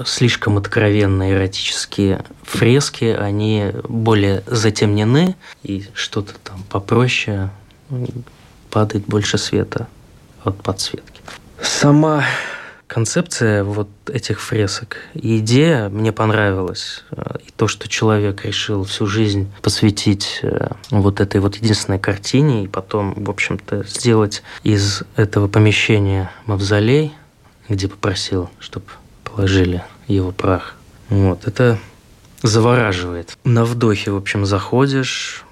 слишком 0.04 0.58
откровенные 0.58 1.34
эротические 1.34 2.24
фрески, 2.42 3.04
они 3.06 3.72
более 3.88 4.44
затемнены, 4.46 5.34
и 5.62 5.84
что-то 5.94 6.34
там 6.44 6.62
попроще 6.68 7.50
падает 8.70 9.06
больше 9.06 9.38
света 9.38 9.88
от 10.44 10.62
подсветки. 10.62 11.20
Сама 11.60 12.24
концепция 12.86 13.64
вот 13.64 13.88
этих 14.08 14.40
фресок 14.40 14.98
идея 15.14 15.88
мне 15.88 16.12
понравилась. 16.12 17.04
Э, 17.10 17.38
И 17.46 17.50
то, 17.56 17.68
что 17.68 17.88
человек 17.88 18.44
решил 18.44 18.84
всю 18.84 19.06
жизнь 19.06 19.50
посвятить 19.62 20.40
э, 20.42 20.68
вот 20.90 21.20
этой 21.20 21.40
вот 21.40 21.56
единственной 21.56 21.98
картине, 21.98 22.64
и 22.64 22.68
потом, 22.68 23.14
в 23.24 23.30
общем-то, 23.30 23.84
сделать 23.84 24.42
из 24.62 25.02
этого 25.16 25.48
помещения 25.48 26.30
мавзолей, 26.46 27.12
где 27.68 27.88
попросил, 27.88 28.50
чтобы 28.60 28.86
положили 29.24 29.82
его 30.06 30.32
прах. 30.32 30.76
Вот, 31.08 31.46
это 31.46 31.78
завораживает. 32.42 33.36
На 33.44 33.64
вдохе, 33.64 34.12
в 34.12 34.16
общем, 34.16 34.46
заходишь, 34.46 35.44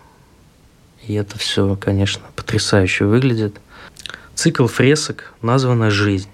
и 1.06 1.14
это 1.14 1.38
все, 1.38 1.76
конечно, 1.76 2.22
потрясающе 2.36 3.04
выглядит. 3.04 3.56
Цикл 4.34 4.66
фресок 4.66 5.32
названа 5.42 5.90
«Жизнь». 5.90 6.28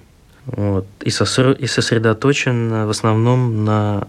Вот. 0.56 0.86
И, 1.00 1.10
соср- 1.10 1.56
и 1.56 1.66
сосредоточен 1.66 2.86
в 2.86 2.90
основном 2.90 3.64
на 3.64 4.06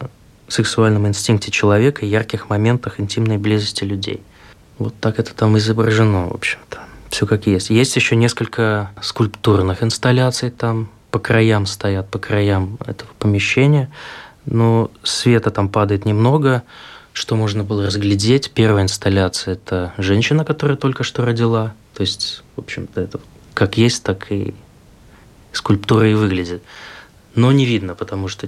сексуальном 0.47 1.07
инстинкте 1.07 1.51
человека 1.51 2.05
и 2.05 2.09
ярких 2.09 2.49
моментах 2.49 2.99
интимной 2.99 3.37
близости 3.37 3.83
людей. 3.83 4.21
Вот 4.77 4.93
так 4.99 5.19
это 5.19 5.33
там 5.33 5.57
изображено, 5.57 6.27
в 6.27 6.33
общем-то. 6.33 6.79
Все 7.09 7.25
как 7.25 7.45
есть. 7.45 7.69
Есть 7.69 7.95
еще 7.95 8.15
несколько 8.15 8.91
скульптурных 9.01 9.83
инсталляций 9.83 10.49
там 10.49 10.89
по 11.11 11.19
краям 11.19 11.65
стоят, 11.65 12.09
по 12.09 12.19
краям 12.19 12.77
этого 12.85 13.09
помещения. 13.19 13.91
Но 14.45 14.89
света 15.03 15.51
там 15.51 15.69
падает 15.69 16.05
немного. 16.05 16.63
Что 17.13 17.35
можно 17.35 17.63
было 17.63 17.85
разглядеть? 17.85 18.51
Первая 18.51 18.83
инсталляция– 18.83 19.53
это 19.55 19.93
женщина, 19.97 20.45
которая 20.45 20.77
только 20.77 21.03
что 21.03 21.25
родила. 21.25 21.73
То 21.93 22.01
есть, 22.01 22.43
в 22.55 22.61
общем-то, 22.61 23.01
это 23.01 23.19
как 23.53 23.77
есть, 23.77 24.03
так 24.03 24.31
и 24.31 24.55
скульптура 25.51 26.09
и 26.09 26.13
выглядит. 26.13 26.63
Но 27.35 27.51
не 27.51 27.65
видно, 27.65 27.95
потому 27.95 28.27
что 28.27 28.47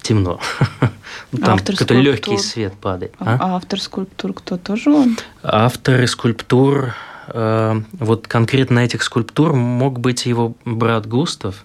темно. 0.00 0.40
Ну, 1.30 1.38
Там 1.38 1.54
Автор 1.54 1.76
какой-то 1.76 1.94
легкий 1.94 2.36
свет 2.36 2.74
падает. 2.74 3.14
А 3.18 3.36
А? 3.40 3.56
автор 3.56 3.80
скульптур 3.80 4.34
кто 4.34 4.58
тоже 4.58 4.90
он? 4.90 5.16
Авторы 5.42 6.06
скульптур, 6.06 6.94
э, 7.28 7.80
вот 7.92 8.26
конкретно 8.26 8.80
этих 8.80 9.02
скульптур 9.02 9.54
мог 9.54 9.98
быть 9.98 10.26
его 10.26 10.54
брат 10.66 11.06
Густав. 11.06 11.64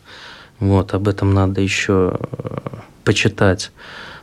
Вот, 0.60 0.94
об 0.94 1.08
этом 1.08 1.34
надо 1.34 1.60
еще 1.62 2.18
э, 2.20 2.58
почитать, 3.04 3.72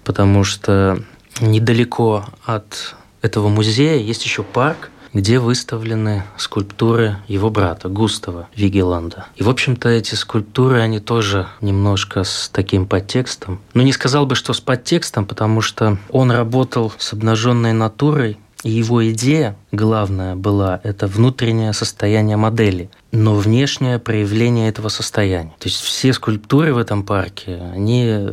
потому 0.03 0.45
что 0.45 0.99
недалеко 1.41 2.25
от 2.45 2.97
этого 3.21 3.49
музея 3.49 3.99
есть 3.99 4.25
еще 4.25 4.43
парк, 4.43 4.91
где 5.15 5.39
выставлены 5.39 6.25
скульптуры 6.37 7.17
его 7.29 7.49
брата 7.49 7.89
Густава 7.89 8.49
Вигеланда. 8.55 9.27
И, 9.37 9.43
в 9.43 9.49
общем-то, 9.49 9.89
эти 9.89 10.17
скульптуры, 10.17 10.81
они 10.81 10.99
тоже 10.99 11.47
немножко 11.61 12.25
с 12.25 12.51
таким 12.53 12.87
подтекстом. 12.87 13.61
Ну, 13.73 13.83
не 13.83 13.93
сказал 13.93 14.27
бы, 14.27 14.35
что 14.35 14.53
с 14.53 14.61
подтекстом, 14.61 15.25
потому 15.25 15.61
что 15.61 15.99
он 16.11 16.31
работал 16.31 16.93
с 16.99 17.13
обнаженной 17.13 17.73
натурой, 17.73 18.39
и 18.65 18.71
его 18.71 19.09
идея 19.11 19.57
главная 19.73 20.37
была 20.37 20.81
это 20.83 21.07
внутреннее 21.07 21.75
состояние 21.75 22.39
модели, 22.39 22.91
но 23.13 23.35
внешнее 23.35 23.99
проявление 23.99 24.71
этого 24.71 24.89
состояния. 24.89 25.55
То 25.59 25.69
есть 25.69 25.81
все 25.81 26.15
скульптуры 26.15 26.73
в 26.73 26.79
этом 26.79 27.05
парке, 27.05 27.61
они 27.75 28.07
э, 28.07 28.33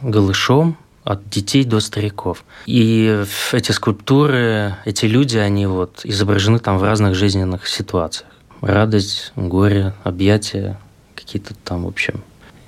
голышом, 0.00 0.78
от 1.08 1.30
детей 1.30 1.64
до 1.64 1.80
стариков. 1.80 2.44
И 2.66 3.24
эти 3.52 3.72
скульптуры, 3.72 4.76
эти 4.84 5.06
люди, 5.06 5.38
они 5.38 5.64
вот 5.64 6.00
изображены 6.04 6.58
там 6.58 6.76
в 6.76 6.82
разных 6.82 7.14
жизненных 7.14 7.66
ситуациях. 7.66 8.30
Радость, 8.60 9.32
горе, 9.34 9.94
объятия, 10.04 10.78
какие-то 11.14 11.54
там, 11.64 11.84
в 11.84 11.88
общем, 11.88 12.22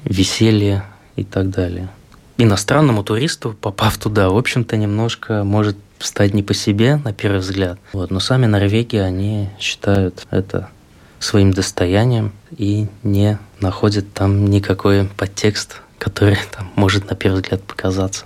веселье 0.05 0.85
и 1.17 1.25
так 1.25 1.51
далее. 1.51 1.91
Иностранному 2.39 3.05
туристу, 3.05 3.55
попав 3.61 3.99
туда, 3.99 4.31
в 4.31 4.39
общем-то, 4.39 4.79
немножко 4.79 5.45
может 5.45 5.77
стать 5.99 6.33
не 6.33 6.43
по 6.43 6.55
себе, 6.55 6.97
на 6.97 7.13
первый 7.13 7.41
взгляд. 7.41 7.79
Вот. 7.93 8.11
Но 8.11 8.21
сами 8.21 8.47
норвеги, 8.47 8.97
они 8.97 9.51
считают 9.59 10.27
это 10.31 10.71
своим 11.19 11.51
достоянием 11.51 12.33
и 12.57 12.87
не 13.03 13.39
находят 13.61 14.15
там 14.15 14.47
никакой 14.47 15.05
подтекст, 15.19 15.83
который 15.99 16.39
там 16.51 16.71
может 16.77 17.11
на 17.11 17.17
первый 17.17 17.43
взгляд 17.43 17.63
показаться 17.63 18.25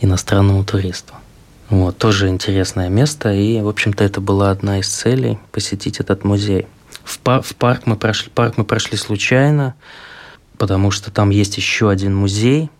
иностранному 0.00 0.64
туристу. 0.64 1.14
Вот, 1.68 1.98
тоже 1.98 2.28
интересное 2.28 2.88
место, 2.88 3.32
и, 3.32 3.60
в 3.60 3.68
общем-то, 3.68 4.02
это 4.02 4.20
была 4.20 4.50
одна 4.50 4.80
из 4.80 4.88
целей– 4.88 5.38
посетить 5.52 6.00
этот 6.00 6.24
музей. 6.24 6.66
В, 7.04 7.20
пар- 7.20 7.42
в 7.42 7.54
парк, 7.54 7.82
мы 7.84 7.96
прошли, 7.96 8.30
парк 8.34 8.54
мы 8.56 8.64
прошли 8.64 8.98
случайно, 8.98 9.74
потому 10.58 10.90
что 10.90 11.12
там 11.12 11.30
есть 11.30 11.56
еще 11.56 11.88
один 11.88 12.16
музей 12.16 12.70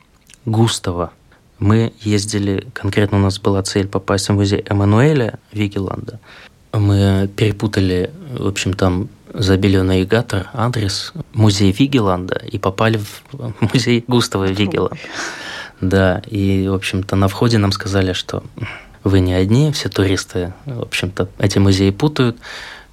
Густава. 0.44 1.12
Мы 1.60 1.92
ездили, 2.00 2.66
конкретно 2.72 3.18
у 3.18 3.20
нас 3.20 3.38
была 3.38 3.62
цель 3.62 3.86
попасть 3.86 4.28
в 4.28 4.32
музей 4.32 4.64
Эммануэля 4.66 5.38
Вигеланда. 5.52 6.18
Мы 6.72 7.28
перепутали, 7.36 8.10
в 8.36 8.46
общем, 8.48 8.72
там 8.74 9.08
забили 9.32 9.76
на 9.76 9.84
навигатор 9.84 10.48
адрес 10.52 11.12
музея 11.32 11.72
Вигеланда 11.72 12.42
и 12.50 12.58
попали 12.58 12.98
в 12.98 13.22
музей 13.72 14.04
Густава 14.08 14.46
Вигеланда. 14.46 14.96
Да, 15.80 16.22
и, 16.26 16.68
в 16.68 16.74
общем-то, 16.74 17.16
на 17.16 17.28
входе 17.28 17.58
нам 17.58 17.72
сказали, 17.72 18.12
что 18.12 18.42
вы 19.02 19.20
не 19.20 19.32
одни, 19.32 19.72
все 19.72 19.88
туристы, 19.88 20.52
в 20.66 20.82
общем-то, 20.82 21.28
эти 21.38 21.58
музеи 21.58 21.90
путают. 21.90 22.36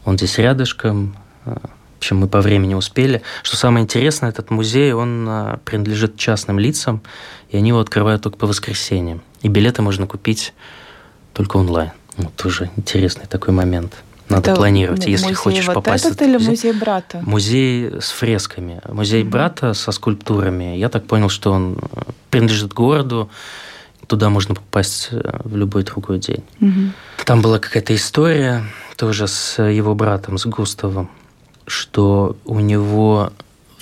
Он 0.05 0.17
здесь 0.17 0.37
рядышком, 0.37 1.17
В 1.43 1.97
общем, 1.97 2.17
мы 2.17 2.27
по 2.27 2.41
времени 2.41 2.75
успели. 2.75 3.23
Что 3.41 3.57
самое 3.57 3.83
интересное, 3.83 4.29
этот 4.29 4.51
музей, 4.51 4.93
он 4.93 5.25
а, 5.27 5.59
принадлежит 5.65 6.15
частным 6.15 6.59
лицам, 6.59 7.01
и 7.49 7.57
они 7.57 7.69
его 7.69 7.79
открывают 7.79 8.21
только 8.21 8.37
по 8.37 8.45
воскресеньям. 8.45 9.21
И 9.41 9.47
билеты 9.47 9.81
можно 9.81 10.05
купить 10.05 10.53
только 11.33 11.57
онлайн. 11.57 11.91
Вот 12.15 12.35
тоже 12.35 12.69
интересный 12.77 13.25
такой 13.25 13.53
момент. 13.53 13.95
Надо 14.29 14.51
Это 14.51 14.59
планировать, 14.59 15.05
если 15.05 15.33
хочешь 15.33 15.67
вот 15.67 15.75
попасть 15.75 16.05
этот 16.05 16.19
в 16.19 16.21
этот 16.21 16.41
или 16.41 16.49
музей. 16.49 16.73
брата? 16.73 17.21
Музей 17.25 18.01
с 18.01 18.09
фресками. 18.11 18.81
Музей 18.87 19.23
брата 19.23 19.73
со 19.73 19.91
скульптурами. 19.91 20.75
Я 20.75 20.89
так 20.89 21.05
понял, 21.05 21.29
что 21.29 21.51
он 21.51 21.79
принадлежит 22.29 22.73
городу. 22.73 23.29
Туда 24.05 24.29
можно 24.29 24.55
попасть 24.55 25.09
э, 25.11 25.39
в 25.43 25.55
любой 25.55 25.83
другой 25.83 26.19
день. 26.19 26.43
Мгм. 26.59 26.93
Там 27.25 27.41
была 27.41 27.59
какая-то 27.59 27.93
история 27.95 28.63
тоже 28.95 29.27
с 29.27 29.61
его 29.61 29.95
братом, 29.95 30.37
с 30.37 30.45
Густавом, 30.45 31.09
что 31.65 32.37
у 32.45 32.59
него 32.59 33.31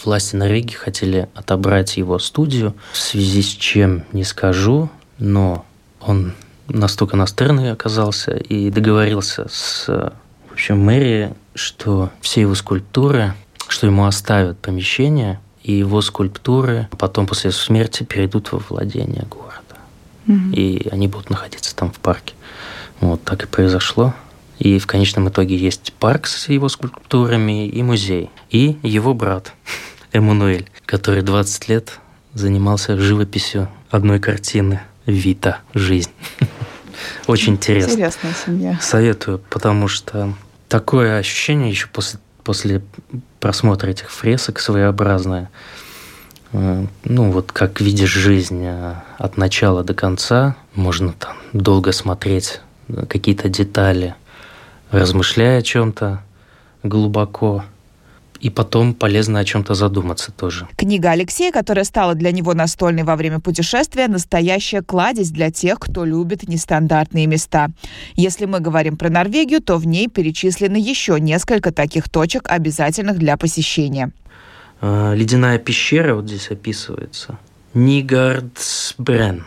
власти 0.04 0.36
Норвегии 0.36 0.76
хотели 0.76 1.30
отобрать 1.34 1.98
его 1.98 2.20
студию, 2.20 2.76
в 2.92 2.98
связи 2.98 3.42
с 3.42 3.48
чем 3.48 4.04
не 4.14 4.24
скажу, 4.24 4.90
но 5.20 5.66
он 6.02 6.34
настолько 6.68 7.16
настырный 7.16 7.72
оказался 7.72 8.32
и 8.32 8.70
договорился 8.72 9.48
с 9.50 10.14
общем, 10.56 10.80
мэрией, 10.80 11.34
что 11.54 12.12
все 12.22 12.42
его 12.42 12.56
скульптуры, 12.56 13.34
что 13.68 13.88
ему 13.88 14.06
оставят 14.06 14.58
помещение, 14.60 15.40
и 15.64 15.74
его 15.74 16.02
скульптуры 16.02 16.88
потом 16.98 17.28
после 17.28 17.52
смерти 17.52 18.04
перейдут 18.04 18.52
во 18.52 18.60
владение 18.60 19.26
города 19.30 19.62
Мгм. 20.28 20.54
и 20.54 20.88
они 20.92 21.08
будут 21.08 21.30
находиться 21.30 21.76
там 21.76 21.92
в 21.92 22.00
парке. 22.00 22.34
Вот 23.02 23.24
так 23.24 23.44
и 23.44 23.48
произошло. 23.48 24.14
И 24.58 24.80
в 24.80 24.88
конечном 24.88 25.28
итоге 25.30 25.58
есть 25.58 25.94
парк 26.00 26.26
с 26.28 26.48
его 26.48 26.70
скульптурами 26.70 27.68
и 27.68 27.84
музей. 27.84 28.30
И 28.50 28.78
его 28.82 29.14
брат 29.14 29.54
Эммануэль, 30.14 30.68
который 30.86 31.22
20 31.22 31.68
лет 31.68 32.00
занимался 32.34 32.98
живописью 32.98 33.68
одной 33.92 34.20
картины 34.20 34.82
«Вита. 35.06 35.60
Жизнь». 35.74 36.12
Очень 37.28 37.54
интересно. 37.54 37.92
Интересная 37.92 38.34
семья. 38.46 38.80
Советую, 38.82 39.42
потому 39.50 39.88
что 39.88 40.34
такое 40.76 41.20
ощущение 41.20 41.70
еще 41.70 41.88
после, 41.88 42.20
после 42.44 42.82
просмотра 43.40 43.92
этих 43.92 44.12
фресок 44.12 44.60
своеобразное. 44.60 45.50
Э, 46.52 46.86
Ну, 47.06 47.32
вот 47.32 47.54
как 47.54 47.80
видишь 47.80 48.12
жизнь 48.12 48.62
э, 48.66 48.96
от 49.18 49.38
начала 49.38 49.86
до 49.86 49.94
конца, 49.94 50.58
можно 50.74 51.14
там 51.14 51.38
долго 51.54 51.94
смотреть 51.94 52.60
э, 52.90 53.06
какие-то 53.06 53.48
детали, 53.48 54.16
размышляя 54.92 55.60
о 55.60 55.62
чем-то 55.62 56.22
глубоко, 56.84 57.64
и 58.40 58.50
потом 58.50 58.94
полезно 58.94 59.40
о 59.40 59.46
чем-то 59.46 59.74
задуматься 59.74 60.32
тоже. 60.32 60.68
Книга 60.78 61.12
Алексея, 61.12 61.52
которая 61.52 61.86
стала 61.86 62.16
для 62.16 62.32
него 62.32 62.54
настольной 62.54 63.04
во 63.04 63.16
время 63.16 63.40
путешествия, 63.40 64.08
настоящая 64.08 64.82
кладезь 64.82 65.32
для 65.32 65.52
тех, 65.52 65.80
кто 65.80 66.06
любит 66.06 66.48
нестандартные 66.48 67.28
места. 67.28 67.70
Если 68.16 68.46
мы 68.46 68.60
говорим 68.60 68.98
про 68.98 69.10
Норвегию, 69.10 69.62
то 69.62 69.78
в 69.78 69.88
ней 69.88 70.08
перечислены 70.08 70.78
еще 70.78 71.20
несколько 71.20 71.72
таких 71.72 72.10
точек, 72.10 72.48
обязательных 72.50 73.18
для 73.18 73.38
посещения. 73.38 74.12
Э, 74.82 75.14
Ледяная 75.16 75.58
пещера 75.58 76.16
вот 76.16 76.28
здесь 76.28 76.52
описывается. 76.52 77.38
Нигардсбрен. 77.74 79.46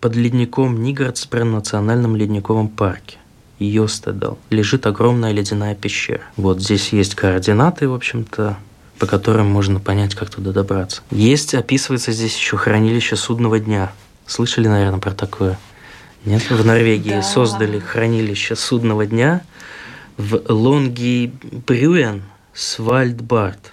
Под 0.00 0.16
ледником 0.16 0.82
Нигардсбрен 0.82 1.50
в 1.50 1.54
национальном 1.54 2.16
ледниковом 2.16 2.68
парке. 2.68 3.18
Йостедал. 3.58 4.38
Лежит 4.50 4.86
огромная 4.86 5.32
ледяная 5.32 5.74
пещера. 5.74 6.22
Вот 6.36 6.60
здесь 6.60 6.92
есть 6.92 7.14
координаты, 7.14 7.88
в 7.88 7.94
общем-то, 7.94 8.56
по 8.98 9.06
которым 9.06 9.46
можно 9.48 9.80
понять, 9.80 10.14
как 10.14 10.30
туда 10.30 10.52
добраться. 10.52 11.02
Есть, 11.10 11.54
описывается 11.54 12.12
здесь 12.12 12.36
еще 12.36 12.56
хранилище 12.56 13.16
судного 13.16 13.58
дня. 13.58 13.92
Слышали, 14.26 14.68
наверное, 14.68 15.00
про 15.00 15.12
такое? 15.12 15.58
Нет? 16.24 16.48
В 16.50 16.64
Норвегии 16.64 17.10
Да. 17.10 17.22
создали 17.22 17.78
хранилище 17.78 18.56
судного 18.56 19.06
дня 19.06 19.42
в 20.16 20.42
Лонги 20.48 21.32
Брюен 21.66 22.22
Свальдбард. 22.54 23.72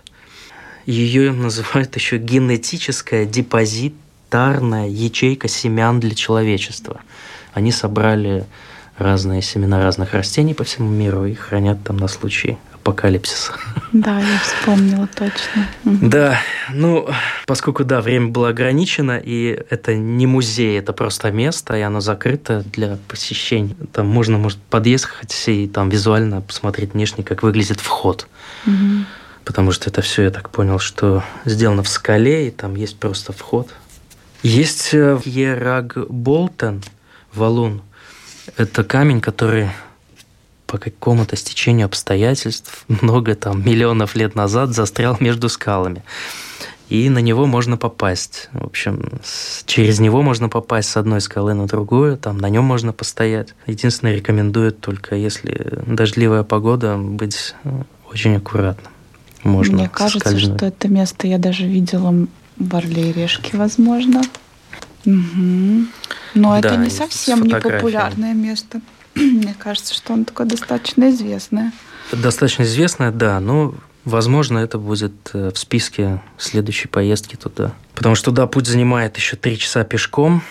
Ее 0.86 1.32
называют 1.32 1.96
еще 1.96 2.18
генетическая 2.18 3.26
депозитарная 3.26 4.88
ячейка 4.88 5.48
семян 5.48 6.00
для 6.00 6.14
человечества. 6.14 7.02
Они 7.54 7.72
собрали 7.72 8.46
разные 8.98 9.42
семена 9.42 9.82
разных 9.82 10.14
растений 10.14 10.54
по 10.54 10.64
всему 10.64 10.90
миру 10.90 11.26
и 11.26 11.34
хранят 11.34 11.84
там 11.84 11.98
на 11.98 12.08
случай 12.08 12.58
апокалипсиса. 12.74 13.54
Да, 13.92 14.20
я 14.20 14.40
вспомнила 14.40 15.08
точно. 15.08 15.68
Да, 15.84 16.40
ну, 16.72 17.08
поскольку, 17.48 17.84
да, 17.84 18.02
время 18.02 18.28
было 18.28 18.50
ограничено, 18.50 19.20
и 19.22 19.60
это 19.70 19.96
не 19.96 20.28
музей, 20.28 20.78
это 20.78 20.94
просто 20.94 21.32
место, 21.32 21.76
и 21.76 21.82
оно 21.82 22.00
закрыто 22.00 22.64
для 22.74 22.98
посещения. 23.08 23.76
Там 23.92 24.08
можно, 24.08 24.38
может, 24.38 24.60
подъехать 24.60 25.34
и 25.48 25.68
там 25.68 25.90
визуально 25.90 26.42
посмотреть 26.42 26.94
внешне, 26.94 27.24
как 27.24 27.42
выглядит 27.42 27.80
вход. 27.80 28.28
Мгм. 28.66 29.08
Потому 29.46 29.72
что 29.72 29.90
это 29.90 30.02
все, 30.02 30.24
я 30.24 30.30
так 30.30 30.50
понял, 30.50 30.80
что 30.80 31.24
сделано 31.46 31.84
в 31.84 31.88
скале, 31.88 32.48
и 32.48 32.52
там 32.52 32.76
есть 32.76 32.98
просто 32.98 33.34
вход. 33.34 33.70
Есть 34.44 34.94
э, 34.94 35.20
Ераг 35.26 35.98
Болтон, 36.10 36.84
валун. 37.34 37.82
Это 38.58 38.84
камень, 38.84 39.22
который 39.22 39.70
по 40.68 40.78
какому-то 40.78 41.36
стечению 41.36 41.86
обстоятельств 41.86 42.86
много 42.88 43.36
там 43.36 43.64
миллионов 43.66 44.16
лет 44.16 44.36
назад 44.36 44.72
застрял 44.74 45.18
между 45.20 45.50
скалами. 45.50 46.04
И 46.88 47.10
на 47.10 47.18
него 47.18 47.48
можно 47.48 47.78
попасть. 47.78 48.50
В 48.54 48.64
общем, 48.66 49.10
с- 49.24 49.64
через 49.66 50.00
него 50.00 50.22
можно 50.22 50.50
попасть 50.50 50.90
с 50.90 50.98
одной 50.98 51.20
скалы 51.20 51.54
на 51.56 51.66
другую, 51.68 52.16
там 52.18 52.38
на 52.38 52.48
нем 52.50 52.64
можно 52.64 52.94
постоять. 52.94 53.56
Единственное, 53.66 54.16
рекомендуют 54.16 54.82
только 54.82 55.16
если 55.16 55.80
дождливая 55.88 56.44
погода, 56.44 56.96
быть 56.98 57.56
э, 57.64 57.70
очень 58.12 58.36
аккуратным. 58.36 58.92
Можно 59.44 59.78
Мне 59.78 59.90
кажется, 59.90 60.20
соскользнуть. 60.20 60.58
что 60.58 60.66
это 60.68 60.88
место 60.88 61.28
я 61.28 61.38
даже 61.40 61.66
видела 61.66 62.28
в 62.58 62.76
Орле 62.76 63.10
и 63.10 63.14
Решке, 63.14 63.58
возможно. 63.58 64.22
Мгм. 65.06 65.90
Но 66.36 66.52
Да, 66.52 66.60
это 66.70 66.76
не 66.78 66.90
совсем 66.90 67.42
не 67.44 67.56
популярное 67.56 68.34
место. 68.34 68.82
Мне 69.16 69.56
кажется, 69.58 69.94
что 69.94 70.14
оно 70.14 70.26
такое 70.26 70.46
достаточно 70.46 71.10
известное. 71.10 71.72
Достаточно 72.12 72.64
известное, 72.64 73.12
да, 73.12 73.40
но, 73.40 73.74
возможно, 74.04 74.60
это 74.60 74.78
будет 74.78 75.14
э, 75.34 75.52
в 75.52 75.58
списке 75.58 76.22
следующей 76.38 76.88
поездки 76.88 77.36
туда. 77.36 77.72
Потому 77.96 78.16
что 78.16 78.26
туда 78.32 78.46
путь 78.48 78.68
занимает 78.68 79.16
еще 79.18 79.38
три 79.38 79.58
часа 79.58 79.84
пешком. 79.84 80.44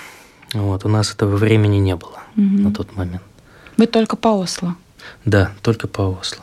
Вот, 0.54 0.84
у 0.84 0.88
нас 0.88 1.12
этого 1.12 1.36
времени 1.36 1.76
не 1.76 1.94
было 1.96 2.20
Мгм. 2.36 2.64
на 2.64 2.72
тот 2.72 2.96
момент. 2.96 3.22
Вы 3.76 3.86
только 3.86 4.16
по 4.16 4.28
Осло. 4.28 4.74
Да, 5.24 5.52
только 5.62 5.86
по 5.86 6.02
Осло. 6.02 6.42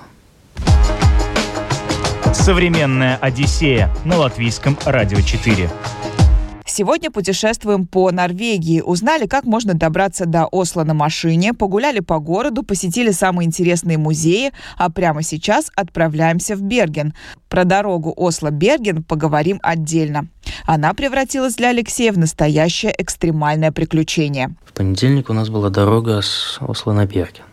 Современная 2.33 3.17
Одиссея 3.17 3.93
на 4.05 4.17
латвийском 4.17 4.77
радио 4.85 5.19
4. 5.21 5.69
Сегодня 6.73 7.11
путешествуем 7.11 7.85
по 7.85 8.09
Норвегии. 8.11 8.79
Узнали, 8.79 9.27
как 9.27 9.43
можно 9.43 9.73
добраться 9.73 10.25
до 10.25 10.45
Осло 10.45 10.85
на 10.85 10.93
машине, 10.93 11.53
погуляли 11.53 11.99
по 11.99 12.19
городу, 12.19 12.63
посетили 12.63 13.11
самые 13.11 13.45
интересные 13.45 13.97
музеи, 13.97 14.53
а 14.77 14.89
прямо 14.89 15.21
сейчас 15.21 15.69
отправляемся 15.75 16.55
в 16.55 16.61
Берген. 16.61 17.13
Про 17.49 17.65
дорогу 17.65 18.13
Осло-Берген 18.15 19.03
поговорим 19.03 19.59
отдельно. 19.61 20.29
Она 20.65 20.93
превратилась 20.93 21.55
для 21.55 21.71
Алексея 21.71 22.13
в 22.13 22.17
настоящее 22.17 22.95
экстремальное 22.97 23.73
приключение. 23.73 24.55
В 24.65 24.71
понедельник 24.71 25.29
у 25.29 25.33
нас 25.33 25.49
была 25.49 25.69
дорога 25.69 26.21
с 26.21 26.57
Осло 26.61 26.93
на 26.93 27.05
Берген. 27.05 27.43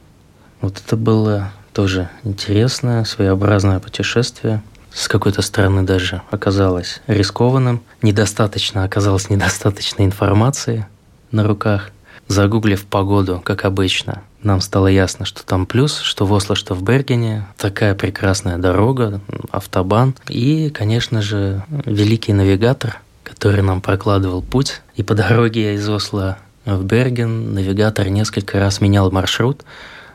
Вот 0.61 0.81
это 0.87 0.97
было 0.97 1.51
тоже 1.73 2.09
интересное, 2.23 3.03
своеобразное 3.03 3.81
путешествие. 3.81 4.63
С 4.99 5.07
какой-то 5.07 5.43
стороны 5.43 5.85
даже 5.85 6.23
оказалось 6.33 7.03
рискованным. 7.07 7.83
Недостаточно, 8.03 8.83
оказалось 8.83 9.31
недостаточно 9.31 10.03
информации 10.03 10.89
на 11.31 11.45
руках. 11.45 11.93
Загуглив 12.27 12.85
погоду, 12.85 13.41
как 13.45 13.65
обычно, 13.65 14.23
нам 14.43 14.61
стало 14.61 14.89
ясно, 14.89 15.25
что 15.25 15.47
там 15.47 15.67
плюс, 15.67 16.01
что 16.01 16.27
в 16.27 16.33
Осло, 16.33 16.57
что 16.57 16.75
в 16.75 16.83
Бергене. 16.83 17.47
Такая 17.57 17.95
прекрасная 17.95 18.59
дорога, 18.59 19.21
автобан. 19.53 20.17
И, 20.29 20.69
конечно 20.71 21.23
же, 21.23 21.63
великий 21.69 22.33
навигатор, 22.33 22.99
который 23.23 23.63
нам 23.63 23.81
прокладывал 23.81 24.43
путь. 24.43 24.83
И 24.97 25.05
по 25.05 25.15
дороге 25.15 25.75
из 25.75 25.89
Осло 25.89 26.39
в 26.65 26.85
Берген 26.85 27.55
навигатор 27.55 28.09
несколько 28.09 28.59
раз 28.59 28.81
менял 28.81 29.13
маршрут, 29.13 29.63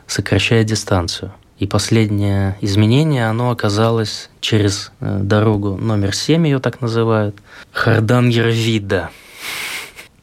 сокращая 0.06 0.62
дистанцию. 0.62 1.32
И 1.58 1.66
последнее 1.66 2.58
изменение, 2.60 3.28
оно 3.28 3.50
оказалось 3.50 4.28
через 4.40 4.90
э, 5.00 5.20
дорогу 5.22 5.76
номер 5.76 6.14
7, 6.14 6.46
ее 6.46 6.58
так 6.58 6.80
называют, 6.80 7.36
Хардангервида. 7.72 9.10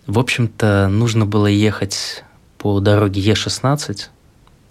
В 0.08 0.20
общем-то, 0.20 0.89
нужно 0.89 1.26
было 1.26 1.48
ехать 1.48 2.26
по 2.58 2.80
дороге 2.82 3.22
Е16 3.22 4.08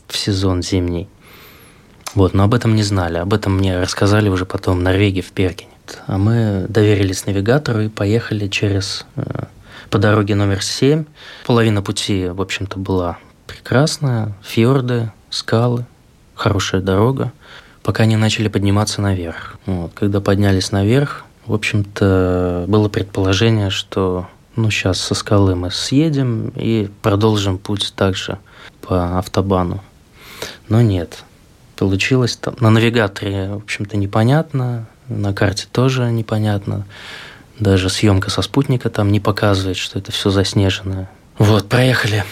в 0.06 0.16
сезон 0.16 0.62
зимний. 0.62 1.08
Вот, 2.14 2.34
но 2.34 2.44
об 2.44 2.54
этом 2.54 2.74
не 2.74 2.82
знали. 2.82 3.18
Об 3.18 3.32
этом 3.32 3.56
мне 3.56 3.80
рассказали 3.80 4.28
уже 4.28 4.44
потом 4.44 4.78
в 4.78 4.82
Норвегии, 4.82 5.22
в 5.22 5.32
Пергене. 5.32 5.70
А 6.06 6.18
мы 6.18 6.66
доверились 6.68 7.26
навигатору 7.26 7.80
и 7.82 7.88
поехали 7.88 8.48
через 8.48 9.06
э, 9.16 9.44
по 9.88 9.98
дороге 9.98 10.34
номер 10.34 10.62
7. 10.62 11.04
Половина 11.46 11.82
пути, 11.82 12.26
в 12.26 12.40
общем-то, 12.40 12.78
была 12.78 13.18
прекрасная. 13.46 14.34
Фьорды, 14.42 15.10
скалы, 15.30 15.86
хорошая 16.40 16.80
дорога. 16.80 17.32
Пока 17.82 18.06
не 18.06 18.16
начали 18.16 18.48
подниматься 18.48 19.00
наверх. 19.00 19.56
Вот. 19.66 19.92
Когда 19.94 20.20
поднялись 20.20 20.72
наверх, 20.72 21.24
в 21.46 21.54
общем-то, 21.54 22.64
было 22.66 22.88
предположение, 22.88 23.70
что 23.70 24.26
ну, 24.56 24.70
сейчас 24.70 25.00
со 25.00 25.14
скалы 25.14 25.54
мы 25.54 25.70
съедем 25.70 26.52
и 26.56 26.90
продолжим 27.02 27.58
путь 27.58 27.92
также 27.94 28.38
по 28.80 29.18
автобану. 29.18 29.82
Но 30.68 30.80
нет. 30.80 31.24
Получилось 31.76 32.36
там. 32.36 32.54
На 32.60 32.70
навигаторе, 32.70 33.50
в 33.50 33.56
общем-то, 33.56 33.96
непонятно. 33.96 34.86
На 35.08 35.32
карте 35.32 35.66
тоже 35.70 36.10
непонятно. 36.10 36.86
Даже 37.58 37.90
съемка 37.90 38.30
со 38.30 38.42
спутника 38.42 38.88
там 38.90 39.12
не 39.12 39.20
показывает, 39.20 39.76
что 39.76 39.98
это 39.98 40.12
все 40.12 40.30
заснеженное. 40.30 41.10
Вот, 41.38 41.68
проехали, 41.68 42.24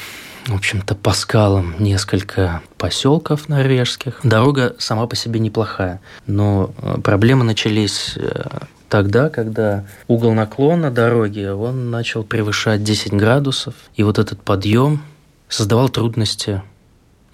в 0.48 0.54
общем-то, 0.54 0.94
по 0.94 1.12
скалам 1.12 1.74
несколько 1.78 2.62
поселков 2.78 3.48
норвежских. 3.48 4.20
Дорога 4.22 4.74
сама 4.78 5.06
по 5.06 5.14
себе 5.14 5.40
неплохая, 5.40 6.00
но 6.26 6.72
э, 6.80 7.00
проблемы 7.02 7.44
начались 7.44 8.14
э, 8.16 8.60
тогда, 8.88 9.28
когда 9.28 9.84
угол 10.06 10.32
наклона 10.32 10.90
дороги, 10.90 11.44
он 11.46 11.90
начал 11.90 12.24
превышать 12.24 12.82
10 12.82 13.12
градусов, 13.12 13.74
и 13.94 14.02
вот 14.02 14.18
этот 14.18 14.42
подъем 14.42 15.02
создавал 15.48 15.90
трудности 15.90 16.62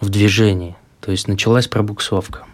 в 0.01 0.09
движении. 0.09 0.77
То 1.01 1.13
есть 1.13 1.29
началась 1.29 1.69
пробуксовка. 1.69 2.45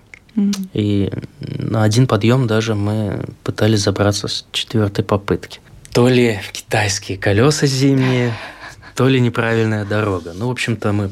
И 0.73 1.11
на 1.41 1.83
один 1.83 2.07
подъем 2.07 2.47
даже 2.47 2.75
мы 2.75 3.25
пытались 3.43 3.81
забраться 3.81 4.29
с 4.29 4.47
четвертой 4.53 5.05
попытки. 5.05 5.61
То 5.93 6.09
ли 6.09 6.39
китайские 6.53 7.19
колеса 7.19 7.67
зимние, 7.67 8.33
то 8.95 9.09
ли 9.09 9.21
неправильная 9.21 9.85
дорога. 9.85 10.33
Ну, 10.35 10.49
в 10.49 10.51
общем-то, 10.51 10.93
мы 10.93 11.11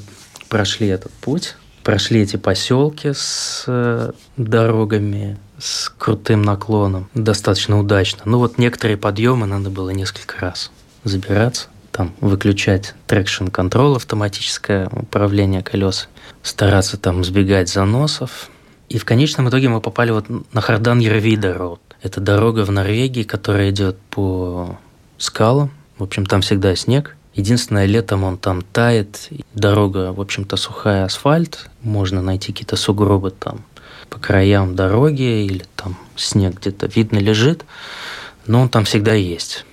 прошли 0.49 0.89
этот 0.89 1.13
путь, 1.13 1.57
прошли 1.83 2.21
эти 2.21 2.37
поселки 2.37 3.13
с 3.15 3.65
э, 3.67 4.13
дорогами, 4.37 5.39
с 5.59 5.89
крутым 5.89 6.43
наклоном, 6.43 7.09
достаточно 7.15 7.79
удачно. 7.79 8.23
Ну, 8.25 8.39
вот 8.39 8.59
некоторые 8.59 8.97
подъемы 8.97 9.47
надо 9.47 9.71
было 9.71 9.91
несколько 9.91 10.39
раз 10.41 10.71
забираться, 11.05 11.69
там 11.93 12.15
выключать 12.21 12.95
traction 13.07 13.49
control 13.49 13.97
автоматическое 13.97 14.89
управление 14.93 15.63
колес, 15.63 16.09
стараться 16.43 16.97
там 16.97 17.25
сбегать 17.25 17.69
заносов, 17.69 18.51
и 18.89 18.99
в 18.99 19.05
конечном 19.05 19.49
итоге 19.49 19.69
мы 19.69 19.81
попали 19.81 20.11
вот 20.11 20.27
на 20.29 20.61
Хардангервидда 20.61 21.79
Это 22.03 22.21
дорога 22.21 22.65
в 22.65 22.71
Норвегии, 22.71 23.23
которая 23.23 23.71
идет 23.71 23.99
по 24.11 24.79
скалам. 25.19 25.71
В 25.99 26.05
общем, 26.05 26.25
там 26.25 26.41
всегда 26.41 26.75
снег. 26.75 27.17
Единственное, 27.39 27.87
летом 27.87 28.25
он 28.25 28.37
там 28.37 28.63
тает. 28.63 29.29
Дорога, 29.55 30.13
в 30.13 30.21
общем-то, 30.21 30.57
сухая 30.57 31.05
асфальт. 31.05 31.71
Можно 31.83 32.21
найти 32.21 32.53
какие-то 32.53 32.75
сугробы 32.75 33.31
там 33.31 33.65
по 34.11 34.19
краям 34.19 34.75
дороги 34.75 35.45
или 35.45 35.65
там 35.77 35.97
снег 36.17 36.57
где-то 36.57 36.89
видно 36.89 37.19
лежит. 37.19 37.65
Но 38.49 38.61
он 38.61 38.69
там 38.69 38.85
всегда 38.85 39.15
есть, 39.15 39.65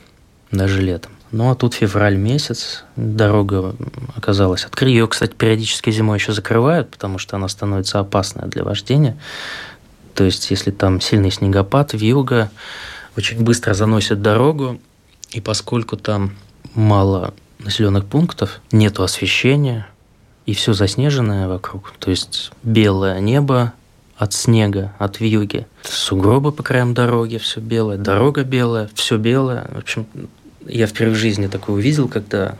даже 0.52 0.80
летом. 0.80 1.14
Ну 1.32 1.50
а 1.50 1.56
тут 1.56 1.74
февраль 1.74 2.18
месяц, 2.18 2.84
дорога 2.96 3.76
оказалась 4.16 4.64
открыта. 4.64 4.92
Ее, 4.92 5.08
кстати, 5.08 5.34
периодически 5.34 5.90
зимой 5.90 6.20
еще 6.20 6.34
закрывают, 6.34 6.92
потому 6.92 7.18
что 7.18 7.36
она 7.36 7.48
становится 7.48 8.00
опасная 8.00 8.46
для 8.46 8.64
вождения. 8.64 9.18
То 10.14 10.24
есть, 10.24 10.52
если 10.52 10.70
там 10.70 11.02
сильный 11.02 11.32
снегопад, 11.32 11.94
вьюга, 11.94 12.52
очень 13.18 13.44
быстро 13.44 13.74
заносит 13.74 14.22
дорогу, 14.22 14.80
и 15.32 15.42
поскольку 15.42 15.98
там 15.98 16.36
мало 16.76 17.34
населенных 17.66 18.06
пунктов, 18.06 18.62
нету 18.72 19.04
освещения, 19.04 19.88
и 20.46 20.54
все 20.54 20.74
заснеженное 20.74 21.48
вокруг, 21.48 21.94
то 22.00 22.12
есть 22.12 22.52
белое 22.64 23.20
небо 23.20 23.74
от 24.16 24.34
снега, 24.34 24.94
от 25.00 25.20
вьюги, 25.20 25.68
сугробы 25.84 26.52
по 26.52 26.64
краям 26.64 26.94
дороги, 26.94 27.38
все 27.38 27.60
белое, 27.60 27.98
дорога 27.98 28.44
белая, 28.44 28.90
все 28.94 29.18
белое. 29.18 29.68
В 29.74 29.80
общем, 29.80 30.06
я 30.66 30.88
впервые 30.88 31.16
в 31.16 31.20
жизни 31.20 31.48
такое 31.48 31.76
увидел, 31.76 32.08
когда 32.08 32.58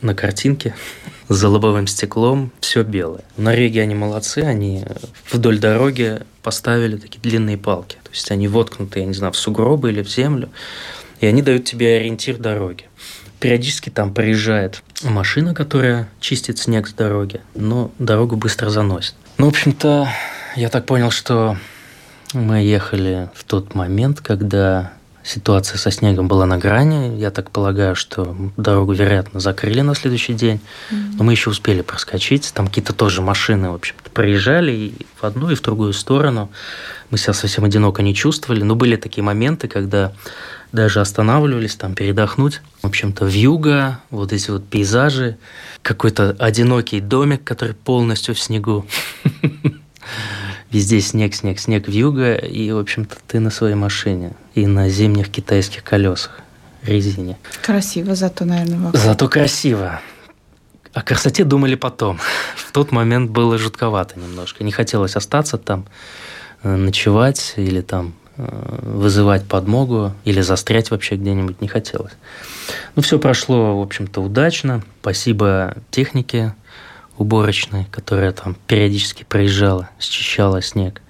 на 0.00 0.14
картинке 0.14 0.74
за 1.28 1.48
лобовым 1.48 1.86
стеклом 1.86 2.52
все 2.60 2.82
белое. 2.84 3.24
В 3.36 3.42
Норвегии 3.42 3.80
они 3.80 3.94
молодцы, 3.94 4.38
они 4.38 4.84
вдоль 5.30 5.58
дороги 5.58 6.20
поставили 6.42 6.96
такие 6.96 7.20
длинные 7.20 7.58
палки. 7.58 7.96
То 8.04 8.10
есть 8.10 8.30
они 8.30 8.48
воткнуты, 8.48 9.00
я 9.00 9.06
не 9.06 9.14
знаю, 9.14 9.32
в 9.32 9.36
сугробы 9.36 9.90
или 9.90 10.02
в 10.02 10.08
землю, 10.08 10.50
и 11.20 11.26
они 11.26 11.42
дают 11.42 11.64
тебе 11.64 11.96
ориентир 11.96 12.38
дороги. 12.38 12.84
Периодически 13.44 13.90
там 13.90 14.14
проезжает 14.14 14.82
машина, 15.02 15.54
которая 15.54 16.08
чистит 16.18 16.58
снег 16.58 16.88
с 16.88 16.94
дороги, 16.94 17.42
но 17.54 17.90
дорогу 17.98 18.36
быстро 18.36 18.70
заносит. 18.70 19.14
Ну, 19.36 19.44
в 19.44 19.48
общем-то, 19.50 20.08
я 20.56 20.70
так 20.70 20.86
понял, 20.86 21.10
что 21.10 21.58
мы 22.32 22.62
ехали 22.62 23.28
в 23.34 23.44
тот 23.44 23.74
момент, 23.74 24.22
когда 24.22 24.94
ситуация 25.22 25.76
со 25.76 25.90
снегом 25.90 26.26
была 26.26 26.46
на 26.46 26.56
грани. 26.56 27.18
Я 27.18 27.30
так 27.30 27.50
полагаю, 27.50 27.94
что 27.94 28.34
дорогу, 28.56 28.94
вероятно, 28.94 29.40
закрыли 29.40 29.82
на 29.82 29.94
следующий 29.94 30.32
день. 30.32 30.60
Mm-hmm. 30.90 31.14
Но 31.18 31.24
мы 31.24 31.32
еще 31.32 31.50
успели 31.50 31.82
проскочить. 31.82 32.50
Там 32.54 32.68
какие-то 32.68 32.94
тоже 32.94 33.20
машины, 33.20 33.68
в 33.68 33.74
общем-то, 33.74 34.03
проезжали 34.14 34.72
и 34.72 34.94
в 35.20 35.24
одну, 35.24 35.50
и 35.50 35.54
в 35.54 35.62
другую 35.62 35.92
сторону. 35.92 36.50
Мы 37.10 37.18
себя 37.18 37.34
совсем 37.34 37.64
одиноко 37.64 38.02
не 38.02 38.14
чувствовали. 38.14 38.62
Но 38.62 38.74
были 38.74 38.96
такие 38.96 39.22
моменты, 39.22 39.68
когда 39.68 40.12
даже 40.72 41.00
останавливались 41.00 41.76
там 41.76 41.94
передохнуть. 41.94 42.60
В 42.82 42.86
общем-то, 42.86 43.26
вьюга, 43.26 44.00
вот 44.10 44.32
эти 44.32 44.50
вот 44.50 44.66
пейзажи, 44.66 45.36
какой-то 45.82 46.34
одинокий 46.38 47.00
домик, 47.00 47.44
который 47.44 47.74
полностью 47.74 48.34
в 48.34 48.40
снегу. 48.40 48.86
Везде 50.70 51.00
снег, 51.00 51.34
снег, 51.34 51.60
снег, 51.60 51.86
вьюга, 51.86 52.34
и, 52.34 52.72
в 52.72 52.78
общем-то, 52.78 53.16
ты 53.28 53.38
на 53.38 53.50
своей 53.50 53.76
машине 53.76 54.32
и 54.54 54.66
на 54.66 54.88
зимних 54.88 55.30
китайских 55.30 55.84
колесах, 55.84 56.40
резине. 56.82 57.36
Красиво 57.62 58.16
зато, 58.16 58.44
наверное, 58.44 58.78
вокруг. 58.78 59.00
Зато 59.00 59.28
красиво. 59.28 60.00
О 60.94 61.02
красоте 61.02 61.42
думали 61.44 61.74
потом. 61.74 62.18
В 62.56 62.70
тот 62.70 62.92
момент 62.92 63.30
было 63.30 63.58
жутковато 63.58 64.18
немножко. 64.18 64.62
Не 64.62 64.70
хотелось 64.70 65.16
остаться 65.16 65.58
там, 65.58 65.86
э, 66.62 66.76
ночевать 66.76 67.54
или 67.56 67.80
там 67.80 68.14
э, 68.36 68.78
вызывать 68.82 69.44
подмогу 69.44 70.12
или 70.24 70.40
застрять 70.40 70.92
вообще 70.92 71.16
где-нибудь 71.16 71.60
не 71.60 71.66
хотелось. 71.66 72.12
Ну, 72.94 73.02
все 73.02 73.18
прошло, 73.18 73.80
в 73.80 73.82
общем-то, 73.82 74.20
удачно. 74.20 74.84
Спасибо 75.00 75.74
технике, 75.90 76.54
уборочной, 77.18 77.86
которая 77.90 78.30
там 78.30 78.56
периодически 78.68 79.24
проезжала, 79.24 79.90
счищала 79.98 80.62
снег. 80.62 81.02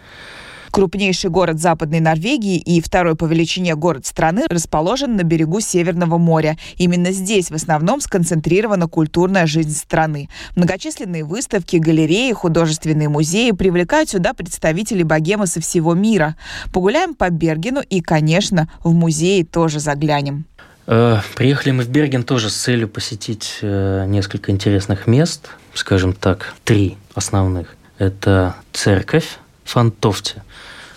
Крупнейший 0.75 1.31
город 1.31 1.61
Западной 1.61 2.01
Норвегии 2.01 2.59
и 2.59 2.81
второй 2.81 3.15
по 3.15 3.27
величине 3.27 3.77
город 3.77 4.07
страны 4.07 4.43
расположен 4.51 5.15
на 5.15 5.23
берегу 5.23 5.61
Северного 5.61 6.19
моря. 6.19 6.59
Именно 6.79 7.13
здесь 7.13 7.53
в 7.53 7.55
основном 7.55 8.01
сконцентрирована 8.01 8.89
культурная 8.89 9.47
жизнь 9.47 9.77
страны. 9.77 10.29
Многочисленные 10.57 11.23
выставки, 11.23 11.77
галереи, 11.77 12.33
художественные 12.33 13.09
музеи 13.09 13.53
привлекают 13.53 14.11
сюда 14.11 14.35
представителей 14.35 15.05
богемы 15.05 15.47
со 15.47 15.61
всего 15.61 15.95
мира. 15.95 16.35
Погуляем 16.73 17.15
по 17.15 17.31
Бергену 17.31 17.81
и, 17.81 18.01
конечно, 18.01 18.69
в 18.83 18.93
музеи 18.93 19.45
тоже 19.45 19.79
заглянем. 19.79 20.45
Э, 20.89 21.19
приехали 21.37 21.71
мы 21.71 21.85
в 21.85 21.89
Берген 21.89 22.25
тоже 22.25 22.51
с 22.51 22.57
целью 22.57 22.89
посетить 22.89 23.59
э, 23.63 24.07
несколько 24.09 24.51
интересных 24.51 25.07
мест, 25.07 25.51
скажем 25.73 26.15
так, 26.15 26.53
три 26.65 26.97
основных. 27.15 27.77
Это 27.97 28.57
церковь 28.73 29.39
Фантовте, 29.65 30.43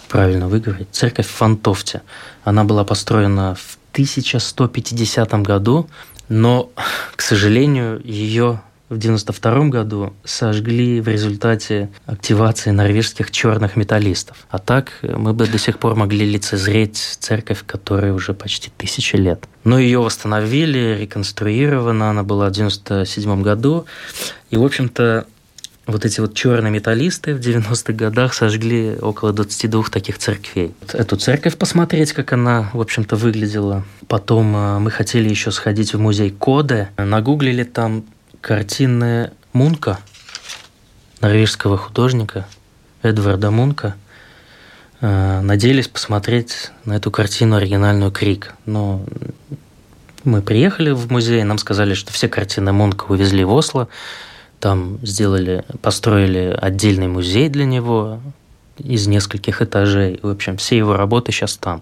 правильно 0.08 0.48
выговорить, 0.48 0.90
церковь 0.92 1.28
Фантовте. 1.28 2.02
Она 2.44 2.64
была 2.64 2.84
построена 2.84 3.56
в 3.56 3.78
1150 3.94 5.34
году, 5.42 5.90
но, 6.30 6.70
к 7.16 7.22
сожалению, 7.22 8.02
ее 8.04 8.62
в 8.90 8.98
92 8.98 9.66
году 9.66 10.14
сожгли 10.24 11.02
в 11.02 11.08
результате 11.08 11.90
активации 12.06 12.72
норвежских 12.72 13.32
черных 13.32 13.76
металлистов. 13.76 14.48
А 14.50 14.60
так 14.60 14.94
мы 15.02 15.34
бы 15.34 15.46
до 15.48 15.58
сих 15.58 15.78
пор 15.78 15.96
могли 15.96 16.26
лицезреть 16.26 17.18
церковь, 17.20 17.64
которая 17.66 18.14
уже 18.14 18.34
почти 18.34 18.72
тысяча 18.78 19.18
лет. 19.18 19.46
Но 19.66 19.78
ее 19.78 20.00
восстановили, 20.00 20.98
реконструирована, 21.00 22.12
она 22.12 22.24
была 22.24 22.48
в 22.48 22.52
97 22.52 23.42
году. 23.42 23.86
И, 24.52 24.58
в 24.58 24.64
общем-то, 24.64 25.26
вот 25.88 26.06
эти 26.06 26.20
вот 26.20 26.34
черные 26.34 26.70
металлисты 26.70 27.34
в 27.34 27.40
90-х 27.40 27.94
годах 27.94 28.34
сожгли 28.34 28.98
около 29.02 29.32
22 29.32 29.86
таких 29.86 30.18
церквей. 30.18 30.76
Эту 30.92 31.16
церковь 31.16 31.58
посмотреть, 31.58 32.12
как 32.12 32.34
она, 32.34 32.70
в 32.74 32.82
общем-то, 32.82 33.16
выглядела. 33.16 33.86
Потом 34.08 34.56
э, 34.56 34.80
мы 34.80 34.92
хотели 34.92 35.30
еще 35.30 35.52
сходить 35.52 35.94
в 35.94 36.00
музей 36.00 36.30
Коде. 36.30 36.90
Нагуглили 36.98 37.64
там 37.64 38.04
картины 38.42 39.32
Мунка, 39.54 40.00
норвежского 41.22 41.78
художника, 41.78 42.46
Эдварда 43.02 43.50
Мунка. 43.50 43.96
Э, 45.00 45.40
надеялись 45.42 45.88
посмотреть 45.88 46.72
на 46.84 46.98
эту 46.98 47.12
картину 47.12 47.56
оригинальную 47.56 48.12
«Крик». 48.12 48.56
Но 48.66 49.06
мы 50.26 50.42
приехали 50.42 50.92
в 50.92 51.10
музей, 51.10 51.44
нам 51.44 51.58
сказали, 51.58 51.94
что 51.94 52.12
все 52.12 52.28
картины 52.28 52.74
Мунка 52.74 53.06
увезли 53.06 53.46
в 53.46 53.54
Осло, 53.54 53.88
там 54.60 55.00
сделали, 55.04 55.64
построили 55.82 56.58
отдельный 56.60 57.08
музей 57.08 57.50
для 57.50 57.66
него 57.66 58.20
из 58.78 59.08
нескольких 59.08 59.62
этажей. 59.62 60.20
В 60.22 60.30
общем, 60.30 60.58
все 60.58 60.78
его 60.78 60.96
работы 60.96 61.32
сейчас 61.32 61.58
там. 61.58 61.82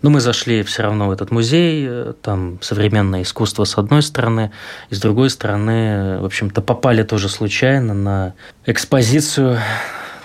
Но 0.00 0.10
мы 0.10 0.20
зашли 0.20 0.62
все 0.62 0.82
равно 0.82 1.08
в 1.08 1.10
этот 1.10 1.32
музей, 1.32 1.88
там 2.22 2.58
современное 2.62 3.22
искусство 3.22 3.64
с 3.64 3.76
одной 3.78 4.02
стороны, 4.02 4.52
и 4.90 4.94
с 4.94 5.00
другой 5.00 5.28
стороны, 5.28 6.20
в 6.20 6.24
общем-то, 6.24 6.62
попали 6.62 7.02
тоже 7.02 7.28
случайно 7.28 7.94
на 7.94 8.34
экспозицию 8.64 9.58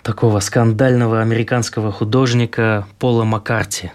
такого 0.04 0.42
скандального 0.42 1.22
американского 1.22 1.92
художника 1.92 2.86
Пола 3.00 3.24
Маккарти, 3.24 3.92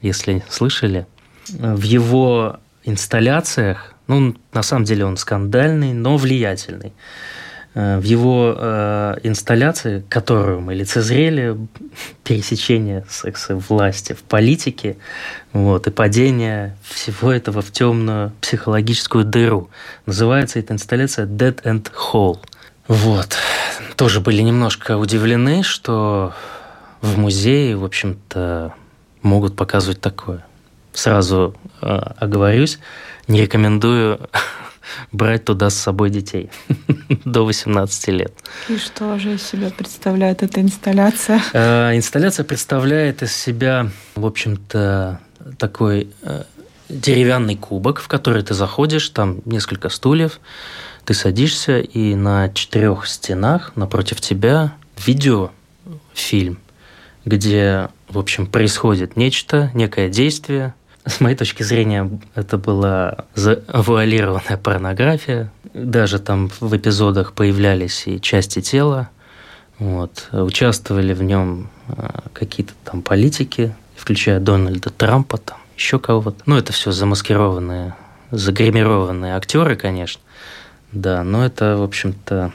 если 0.00 0.42
слышали. 0.48 1.06
В 1.48 1.82
его 1.82 2.60
инсталляциях, 2.84 3.93
ну, 4.06 4.34
на 4.52 4.62
самом 4.62 4.84
деле 4.84 5.04
он 5.04 5.16
скандальный, 5.16 5.92
но 5.92 6.16
влиятельный. 6.16 6.92
Э, 7.74 7.98
в 7.98 8.04
его 8.04 8.54
э, 8.56 9.16
инсталляции, 9.24 10.04
которую 10.08 10.60
мы 10.60 10.74
лицезрели, 10.74 11.56
пересечение 12.24 13.04
секса 13.08 13.56
власти 13.56 14.12
в 14.12 14.22
политике, 14.22 14.96
вот, 15.52 15.86
и 15.86 15.90
падение 15.90 16.76
всего 16.82 17.32
этого 17.32 17.62
в 17.62 17.72
темную 17.72 18.32
психологическую 18.40 19.24
дыру. 19.24 19.70
Называется 20.06 20.58
эта 20.58 20.72
инсталляция 20.72 21.26
Dead 21.26 21.60
and 21.62 21.90
Hole. 21.92 22.38
Вот. 22.86 23.36
Тоже 23.96 24.20
были 24.20 24.42
немножко 24.42 24.96
удивлены, 24.96 25.62
что 25.62 26.32
в 27.00 27.18
музее, 27.18 27.76
в 27.76 27.84
общем-то, 27.84 28.74
могут 29.22 29.56
показывать 29.56 30.00
такое. 30.00 30.44
Сразу 30.94 31.54
э, 31.82 31.86
оговорюсь, 31.86 32.78
не 33.28 33.42
рекомендую 33.42 34.20
брать 35.12 35.44
туда 35.44 35.70
с 35.70 35.74
собой 35.74 36.10
детей 36.10 36.50
до 37.24 37.44
18 37.44 38.08
лет. 38.08 38.32
И 38.68 38.78
что 38.78 39.18
же 39.18 39.34
из 39.34 39.42
себя 39.42 39.70
представляет 39.70 40.42
эта 40.42 40.60
инсталляция? 40.60 41.42
Э, 41.52 41.96
инсталляция 41.96 42.44
представляет 42.44 43.22
из 43.22 43.36
себя, 43.36 43.90
в 44.14 44.24
общем-то, 44.24 45.20
такой 45.58 46.08
э, 46.22 46.44
деревянный 46.88 47.56
кубок, 47.56 48.00
в 48.00 48.08
который 48.08 48.42
ты 48.42 48.54
заходишь, 48.54 49.08
там 49.08 49.40
несколько 49.44 49.88
стульев, 49.88 50.40
ты 51.04 51.14
садишься, 51.14 51.80
и 51.80 52.14
на 52.14 52.48
четырех 52.50 53.06
стенах 53.06 53.72
напротив 53.76 54.20
тебя 54.20 54.74
видеофильм, 55.04 56.58
где, 57.24 57.88
в 58.08 58.18
общем, 58.18 58.46
происходит 58.46 59.16
нечто, 59.16 59.70
некое 59.74 60.08
действие, 60.08 60.74
с 61.06 61.20
моей 61.20 61.36
точки 61.36 61.62
зрения, 61.62 62.10
это 62.34 62.56
была 62.56 63.26
завуалированная 63.34 64.56
порнография. 64.56 65.50
Даже 65.74 66.18
там 66.18 66.50
в 66.60 66.76
эпизодах 66.76 67.32
появлялись 67.32 68.06
и 68.06 68.20
части 68.20 68.60
тела. 68.60 69.10
Вот. 69.78 70.28
Участвовали 70.32 71.12
в 71.12 71.22
нем 71.22 71.68
а, 71.88 72.24
какие-то 72.32 72.72
там 72.84 73.02
политики, 73.02 73.74
включая 73.96 74.40
Дональда 74.40 74.90
Трампа, 74.90 75.38
там 75.38 75.58
еще 75.76 75.98
кого-то. 75.98 76.36
Ну, 76.46 76.56
это 76.56 76.72
все 76.72 76.92
замаскированные, 76.92 77.94
загримированные 78.30 79.34
актеры, 79.36 79.76
конечно. 79.76 80.22
Да, 80.92 81.24
но 81.24 81.44
это, 81.44 81.76
в 81.76 81.82
общем-то, 81.82 82.52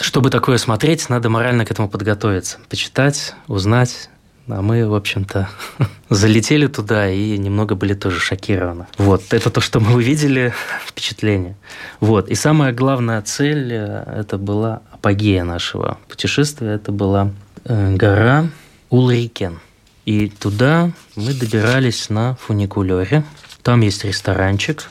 чтобы 0.00 0.30
такое 0.30 0.56
смотреть, 0.58 1.08
надо 1.08 1.28
морально 1.28 1.64
к 1.66 1.70
этому 1.70 1.88
подготовиться, 1.88 2.58
почитать, 2.68 3.34
узнать, 3.46 4.08
а 4.48 4.62
мы, 4.62 4.88
в 4.88 4.94
общем-то, 4.94 5.48
залетели 6.08 6.66
туда 6.66 7.10
и 7.10 7.36
немного 7.38 7.74
были 7.74 7.94
тоже 7.94 8.18
шокированы. 8.20 8.86
Вот, 8.98 9.22
это 9.32 9.50
то, 9.50 9.60
что 9.60 9.80
мы 9.80 9.94
увидели, 9.94 10.52
впечатление. 10.86 11.56
Вот, 12.00 12.28
и 12.28 12.34
самая 12.34 12.72
главная 12.72 13.22
цель, 13.22 13.72
э, 13.72 14.20
это 14.20 14.38
была 14.38 14.82
апогея 14.90 15.44
нашего 15.44 15.98
путешествия, 16.08 16.72
это 16.72 16.92
была 16.92 17.30
э, 17.64 17.94
гора 17.94 18.48
Улрикен. 18.90 19.60
И 20.04 20.28
туда 20.28 20.90
мы 21.14 21.32
добирались 21.32 22.10
на 22.10 22.34
фуникулере. 22.34 23.24
Там 23.62 23.82
есть 23.82 24.04
ресторанчик, 24.04 24.90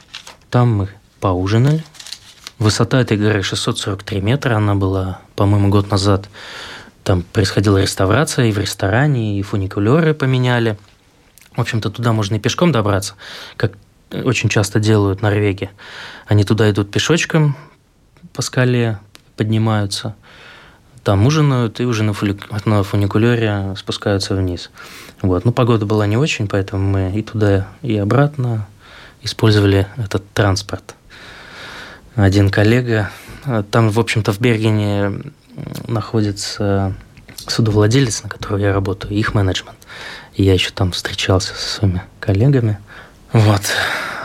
там 0.50 0.74
мы 0.74 0.90
поужинали. 1.20 1.84
Высота 2.58 3.02
этой 3.02 3.18
горы 3.18 3.42
643 3.42 4.22
метра, 4.22 4.56
она 4.56 4.76
была, 4.76 5.20
по-моему, 5.36 5.70
год 5.70 5.92
назад 5.92 6.30
там 7.04 7.24
происходила 7.24 7.82
реставрация 7.82 8.46
и 8.46 8.52
в 8.52 8.58
ресторане, 8.58 9.40
и 9.40 9.42
фуникулеры 9.42 10.14
поменяли. 10.14 10.78
В 11.56 11.62
общем-то, 11.62 11.90
туда 11.90 12.14
можно 12.14 12.36
и 12.36 12.40
пешком 12.40 12.72
добраться, 12.72 13.16
как 13.58 13.74
очень 14.12 14.50
часто 14.50 14.80
делают 14.80 15.22
Норвеги. 15.22 15.70
Они 16.28 16.44
туда 16.44 16.70
идут 16.70 16.92
пешочком 16.92 17.58
по 18.34 18.42
скале, 18.42 19.00
поднимаются, 19.36 20.16
там 21.04 21.26
ужинают 21.26 21.80
и 21.80 21.86
уже 21.86 22.04
на, 22.04 22.14
фули... 22.14 22.38
на 22.66 22.84
фуникулере 22.84 23.74
спускаются 23.76 24.36
вниз. 24.36 24.70
Вот. 25.22 25.46
Ну, 25.46 25.52
погода 25.52 25.86
была 25.86 26.06
не 26.06 26.18
очень, 26.18 26.48
поэтому 26.48 26.88
мы 26.88 27.12
и 27.18 27.24
туда, 27.24 27.68
и 27.82 27.98
обратно 27.98 28.68
использовали 29.24 29.88
этот 29.98 30.32
транспорт. 30.34 30.96
Один 32.16 32.50
коллега, 32.50 33.10
там, 33.72 33.90
в 33.90 34.00
общем-то, 34.00 34.32
в 34.32 34.40
Бергене 34.40 35.22
находится 35.94 36.96
судовладелец, 37.48 38.24
на 38.24 38.30
которого 38.30 38.58
я 38.58 38.74
работаю, 38.74 39.14
их 39.14 39.34
менеджмент. 39.34 39.78
И 40.34 40.44
я 40.44 40.54
еще 40.54 40.72
там 40.72 40.92
встречался 40.92 41.54
со 41.56 41.80
своими 41.80 42.04
коллегами. 42.20 42.80
Вот. 43.34 43.62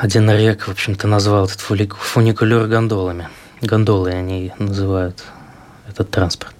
Один 0.00 0.26
норвег, 0.26 0.68
в 0.68 0.70
общем-то, 0.70 1.06
назвал 1.08 1.46
этот 1.46 1.60
фуникулер 1.60 2.66
гондолами. 2.66 3.28
Гондолы 3.62 4.10
они 4.10 4.52
называют 4.58 5.22
этот 5.88 6.10
транспорт. 6.10 6.54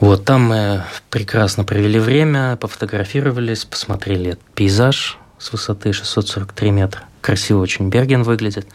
Вот, 0.00 0.24
там 0.24 0.42
мы 0.42 0.82
прекрасно 1.10 1.64
провели 1.64 1.98
время, 1.98 2.56
пофотографировались, 2.56 3.64
посмотрели 3.64 4.36
пейзаж 4.54 5.18
с 5.38 5.52
высоты 5.52 5.92
643 5.92 6.70
метра. 6.70 7.04
Красиво 7.20 7.60
очень 7.60 7.88
Берген 7.88 8.22
выглядит. 8.22 8.66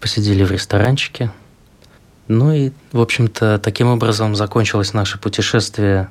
Посидели 0.00 0.42
в 0.42 0.50
ресторанчике, 0.50 1.30
ну 2.28 2.52
и, 2.52 2.70
в 2.92 3.00
общем-то, 3.00 3.58
таким 3.58 3.88
образом 3.88 4.34
закончилось 4.34 4.94
наше 4.94 5.18
путешествие 5.18 6.08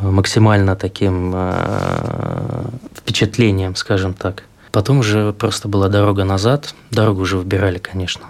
э, 0.00 0.10
максимально 0.10 0.76
таким 0.76 1.32
э, 1.34 2.64
впечатлением, 2.94 3.74
скажем 3.74 4.14
так. 4.14 4.44
Потом 4.72 4.98
уже 4.98 5.32
просто 5.32 5.68
была 5.68 5.88
дорога 5.88 6.24
назад. 6.24 6.74
Дорогу 6.90 7.22
уже 7.22 7.36
выбирали, 7.36 7.78
конечно, 7.78 8.26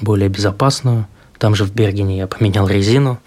более 0.00 0.28
безопасную. 0.28 1.06
Там 1.38 1.54
же 1.54 1.64
в 1.64 1.72
Бергене 1.72 2.18
я 2.18 2.26
поменял 2.26 2.66
резину 2.66 3.18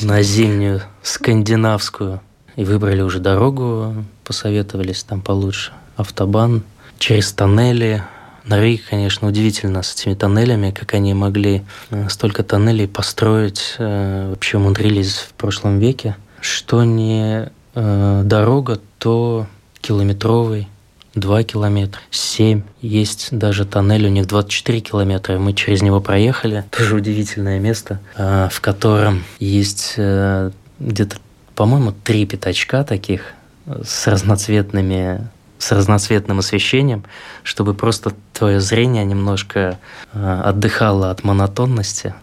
на 0.00 0.22
зимнюю 0.22 0.82
скандинавскую. 1.02 2.20
И 2.56 2.64
выбрали 2.64 3.02
уже 3.02 3.18
дорогу, 3.18 4.04
посоветовались 4.22 5.02
там 5.02 5.20
получше. 5.20 5.72
Автобан 5.96 6.62
через 6.98 7.32
тоннели, 7.32 8.04
Норвегия, 8.46 8.82
конечно, 8.90 9.26
удивительно 9.26 9.82
с 9.82 9.94
этими 9.94 10.14
тоннелями, 10.14 10.70
как 10.70 10.92
они 10.92 11.14
могли 11.14 11.62
э, 11.90 12.08
столько 12.10 12.42
тоннелей 12.42 12.86
построить, 12.86 13.76
э, 13.78 14.28
вообще 14.28 14.58
умудрились 14.58 15.16
в 15.16 15.32
прошлом 15.32 15.78
веке. 15.78 16.16
Что 16.40 16.84
не 16.84 17.50
э, 17.74 18.22
дорога, 18.24 18.80
то 18.98 19.46
километровый 19.80 20.68
2 21.14 21.42
километра, 21.44 22.02
7. 22.10 22.62
Есть 22.82 23.28
даже 23.30 23.64
тоннель, 23.64 24.06
у 24.06 24.10
них 24.10 24.26
24 24.26 24.80
километра. 24.80 25.38
Мы 25.38 25.54
через 25.54 25.80
него 25.80 26.00
проехали. 26.00 26.64
Тоже 26.70 26.96
удивительное 26.96 27.60
место, 27.60 28.00
в 28.16 28.60
котором 28.60 29.22
есть 29.38 29.94
где-то, 29.96 31.16
по-моему, 31.54 31.92
три 31.92 32.26
пятачка 32.26 32.82
таких 32.82 33.32
с 33.84 34.08
разноцветными 34.08 35.28
с 35.58 35.72
разноцветным 35.72 36.40
освещением, 36.40 37.04
чтобы 37.42 37.74
просто 37.74 38.12
твое 38.32 38.60
зрение 38.60 39.04
немножко 39.04 39.78
э, 40.12 40.40
отдыхало 40.44 41.10
от 41.10 41.24
монотонности. 41.24 42.14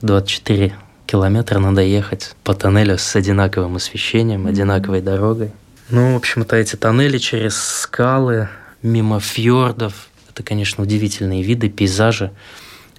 24 0.00 0.74
километра 1.06 1.58
надо 1.58 1.82
ехать 1.82 2.34
по 2.44 2.54
тоннелю 2.54 2.98
с 2.98 3.16
одинаковым 3.16 3.76
освещением, 3.76 4.46
одинаковой 4.46 5.00
дорогой. 5.00 5.52
Ну, 5.88 6.14
в 6.14 6.16
общем-то, 6.16 6.56
эти 6.56 6.76
тоннели 6.76 7.18
через 7.18 7.56
скалы, 7.56 8.48
мимо 8.82 9.20
фьордов, 9.20 10.08
это, 10.28 10.42
конечно, 10.42 10.82
удивительные 10.82 11.42
виды, 11.42 11.68
пейзажи. 11.68 12.30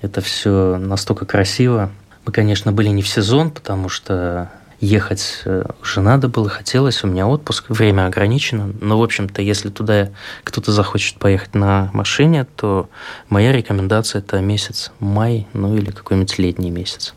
Это 0.01 0.21
все 0.21 0.77
настолько 0.77 1.25
красиво. 1.25 1.91
Мы, 2.25 2.31
конечно, 2.31 2.71
были 2.71 2.89
не 2.89 3.01
в 3.01 3.07
сезон, 3.07 3.51
потому 3.51 3.89
что 3.89 4.49
ехать 4.79 5.41
э, 5.45 5.63
уже 5.81 6.01
надо 6.01 6.27
было, 6.27 6.49
хотелось, 6.49 7.03
у 7.03 7.07
меня 7.07 7.27
отпуск, 7.27 7.65
время 7.69 8.05
ограничено. 8.05 8.71
Но, 8.79 8.99
в 8.99 9.03
общем-то, 9.03 9.41
если 9.41 9.69
туда 9.69 10.09
кто-то 10.43 10.71
захочет 10.71 11.17
поехать 11.17 11.55
на 11.55 11.89
машине, 11.93 12.45
то 12.55 12.89
моя 13.29 13.51
рекомендация– 13.51 14.19
это 14.21 14.39
месяц 14.39 14.91
май, 14.99 15.47
ну 15.53 15.75
или 15.75 15.91
какой-нибудь 15.91 16.37
летний 16.37 16.69
месяц. 16.69 17.13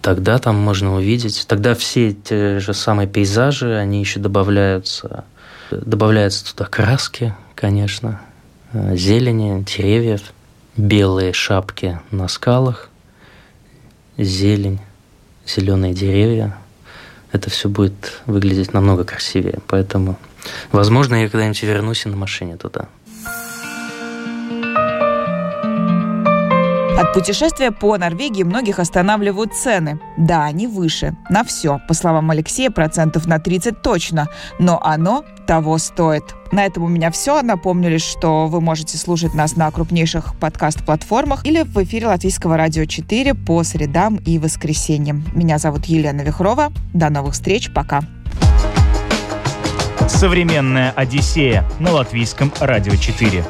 тогда 0.00 0.38
там 0.38 0.56
можно 0.56 0.94
увидеть, 0.94 1.44
тогда 1.48 1.74
все 1.74 2.12
те 2.12 2.60
же 2.60 2.72
самые 2.72 3.08
пейзажи, 3.08 3.74
они 3.74 4.00
еще 4.00 4.20
добавляются, 4.20 5.24
добавляются 5.70 6.54
туда 6.54 6.68
краски, 6.68 7.34
конечно, 7.54 8.20
э, 8.72 8.96
зелени, 8.96 9.64
деревьев, 9.64 10.32
белые 10.76 11.32
шапки 11.32 12.00
на 12.10 12.28
скалах, 12.28 12.90
зелень, 14.16 14.78
зеленые 15.46 15.94
деревья. 15.94 16.56
Это 17.32 17.50
все 17.50 17.68
будет 17.68 18.22
выглядеть 18.26 18.72
намного 18.72 19.04
красивее. 19.04 19.58
Поэтому, 19.66 20.16
возможно, 20.72 21.14
я 21.16 21.28
когда-нибудь 21.28 21.62
вернусь 21.62 22.06
и 22.06 22.08
на 22.08 22.16
машине 22.16 22.56
туда. 22.56 22.88
От 26.98 27.12
путешествия 27.12 27.70
по 27.70 27.96
Норвегии 27.96 28.42
многих 28.42 28.80
останавливают 28.80 29.54
цены. 29.54 30.00
Да, 30.16 30.46
они 30.46 30.66
выше. 30.66 31.14
На 31.30 31.44
все, 31.44 31.78
по 31.86 31.94
словам 31.94 32.32
Алексея, 32.32 32.70
процентов 32.70 33.26
на 33.26 33.38
30 33.38 33.82
точно. 33.82 34.26
Но 34.58 34.80
оно 34.82 35.24
того 35.46 35.78
стоит. 35.78 36.24
На 36.50 36.66
этом 36.66 36.82
у 36.82 36.88
меня 36.88 37.12
все. 37.12 37.40
Напомню 37.40 37.88
лишь, 37.88 38.02
что 38.02 38.48
вы 38.48 38.60
можете 38.60 38.98
слушать 38.98 39.32
нас 39.32 39.54
на 39.54 39.70
крупнейших 39.70 40.34
подкаст-платформах 40.40 41.46
или 41.46 41.62
в 41.62 41.80
эфире 41.84 42.08
Латвийского 42.08 42.56
радио 42.56 42.84
4 42.84 43.32
по 43.34 43.62
средам 43.62 44.16
и 44.16 44.40
воскресеньям. 44.40 45.24
Меня 45.34 45.58
зовут 45.58 45.84
Елена 45.84 46.22
Вихрова. 46.22 46.72
До 46.94 47.10
новых 47.10 47.34
встреч. 47.34 47.72
Пока. 47.72 48.00
Современная 50.08 50.90
Одиссея 50.96 51.64
на 51.78 51.92
Латвийском 51.92 52.52
радио 52.58 52.96
4. 52.96 53.44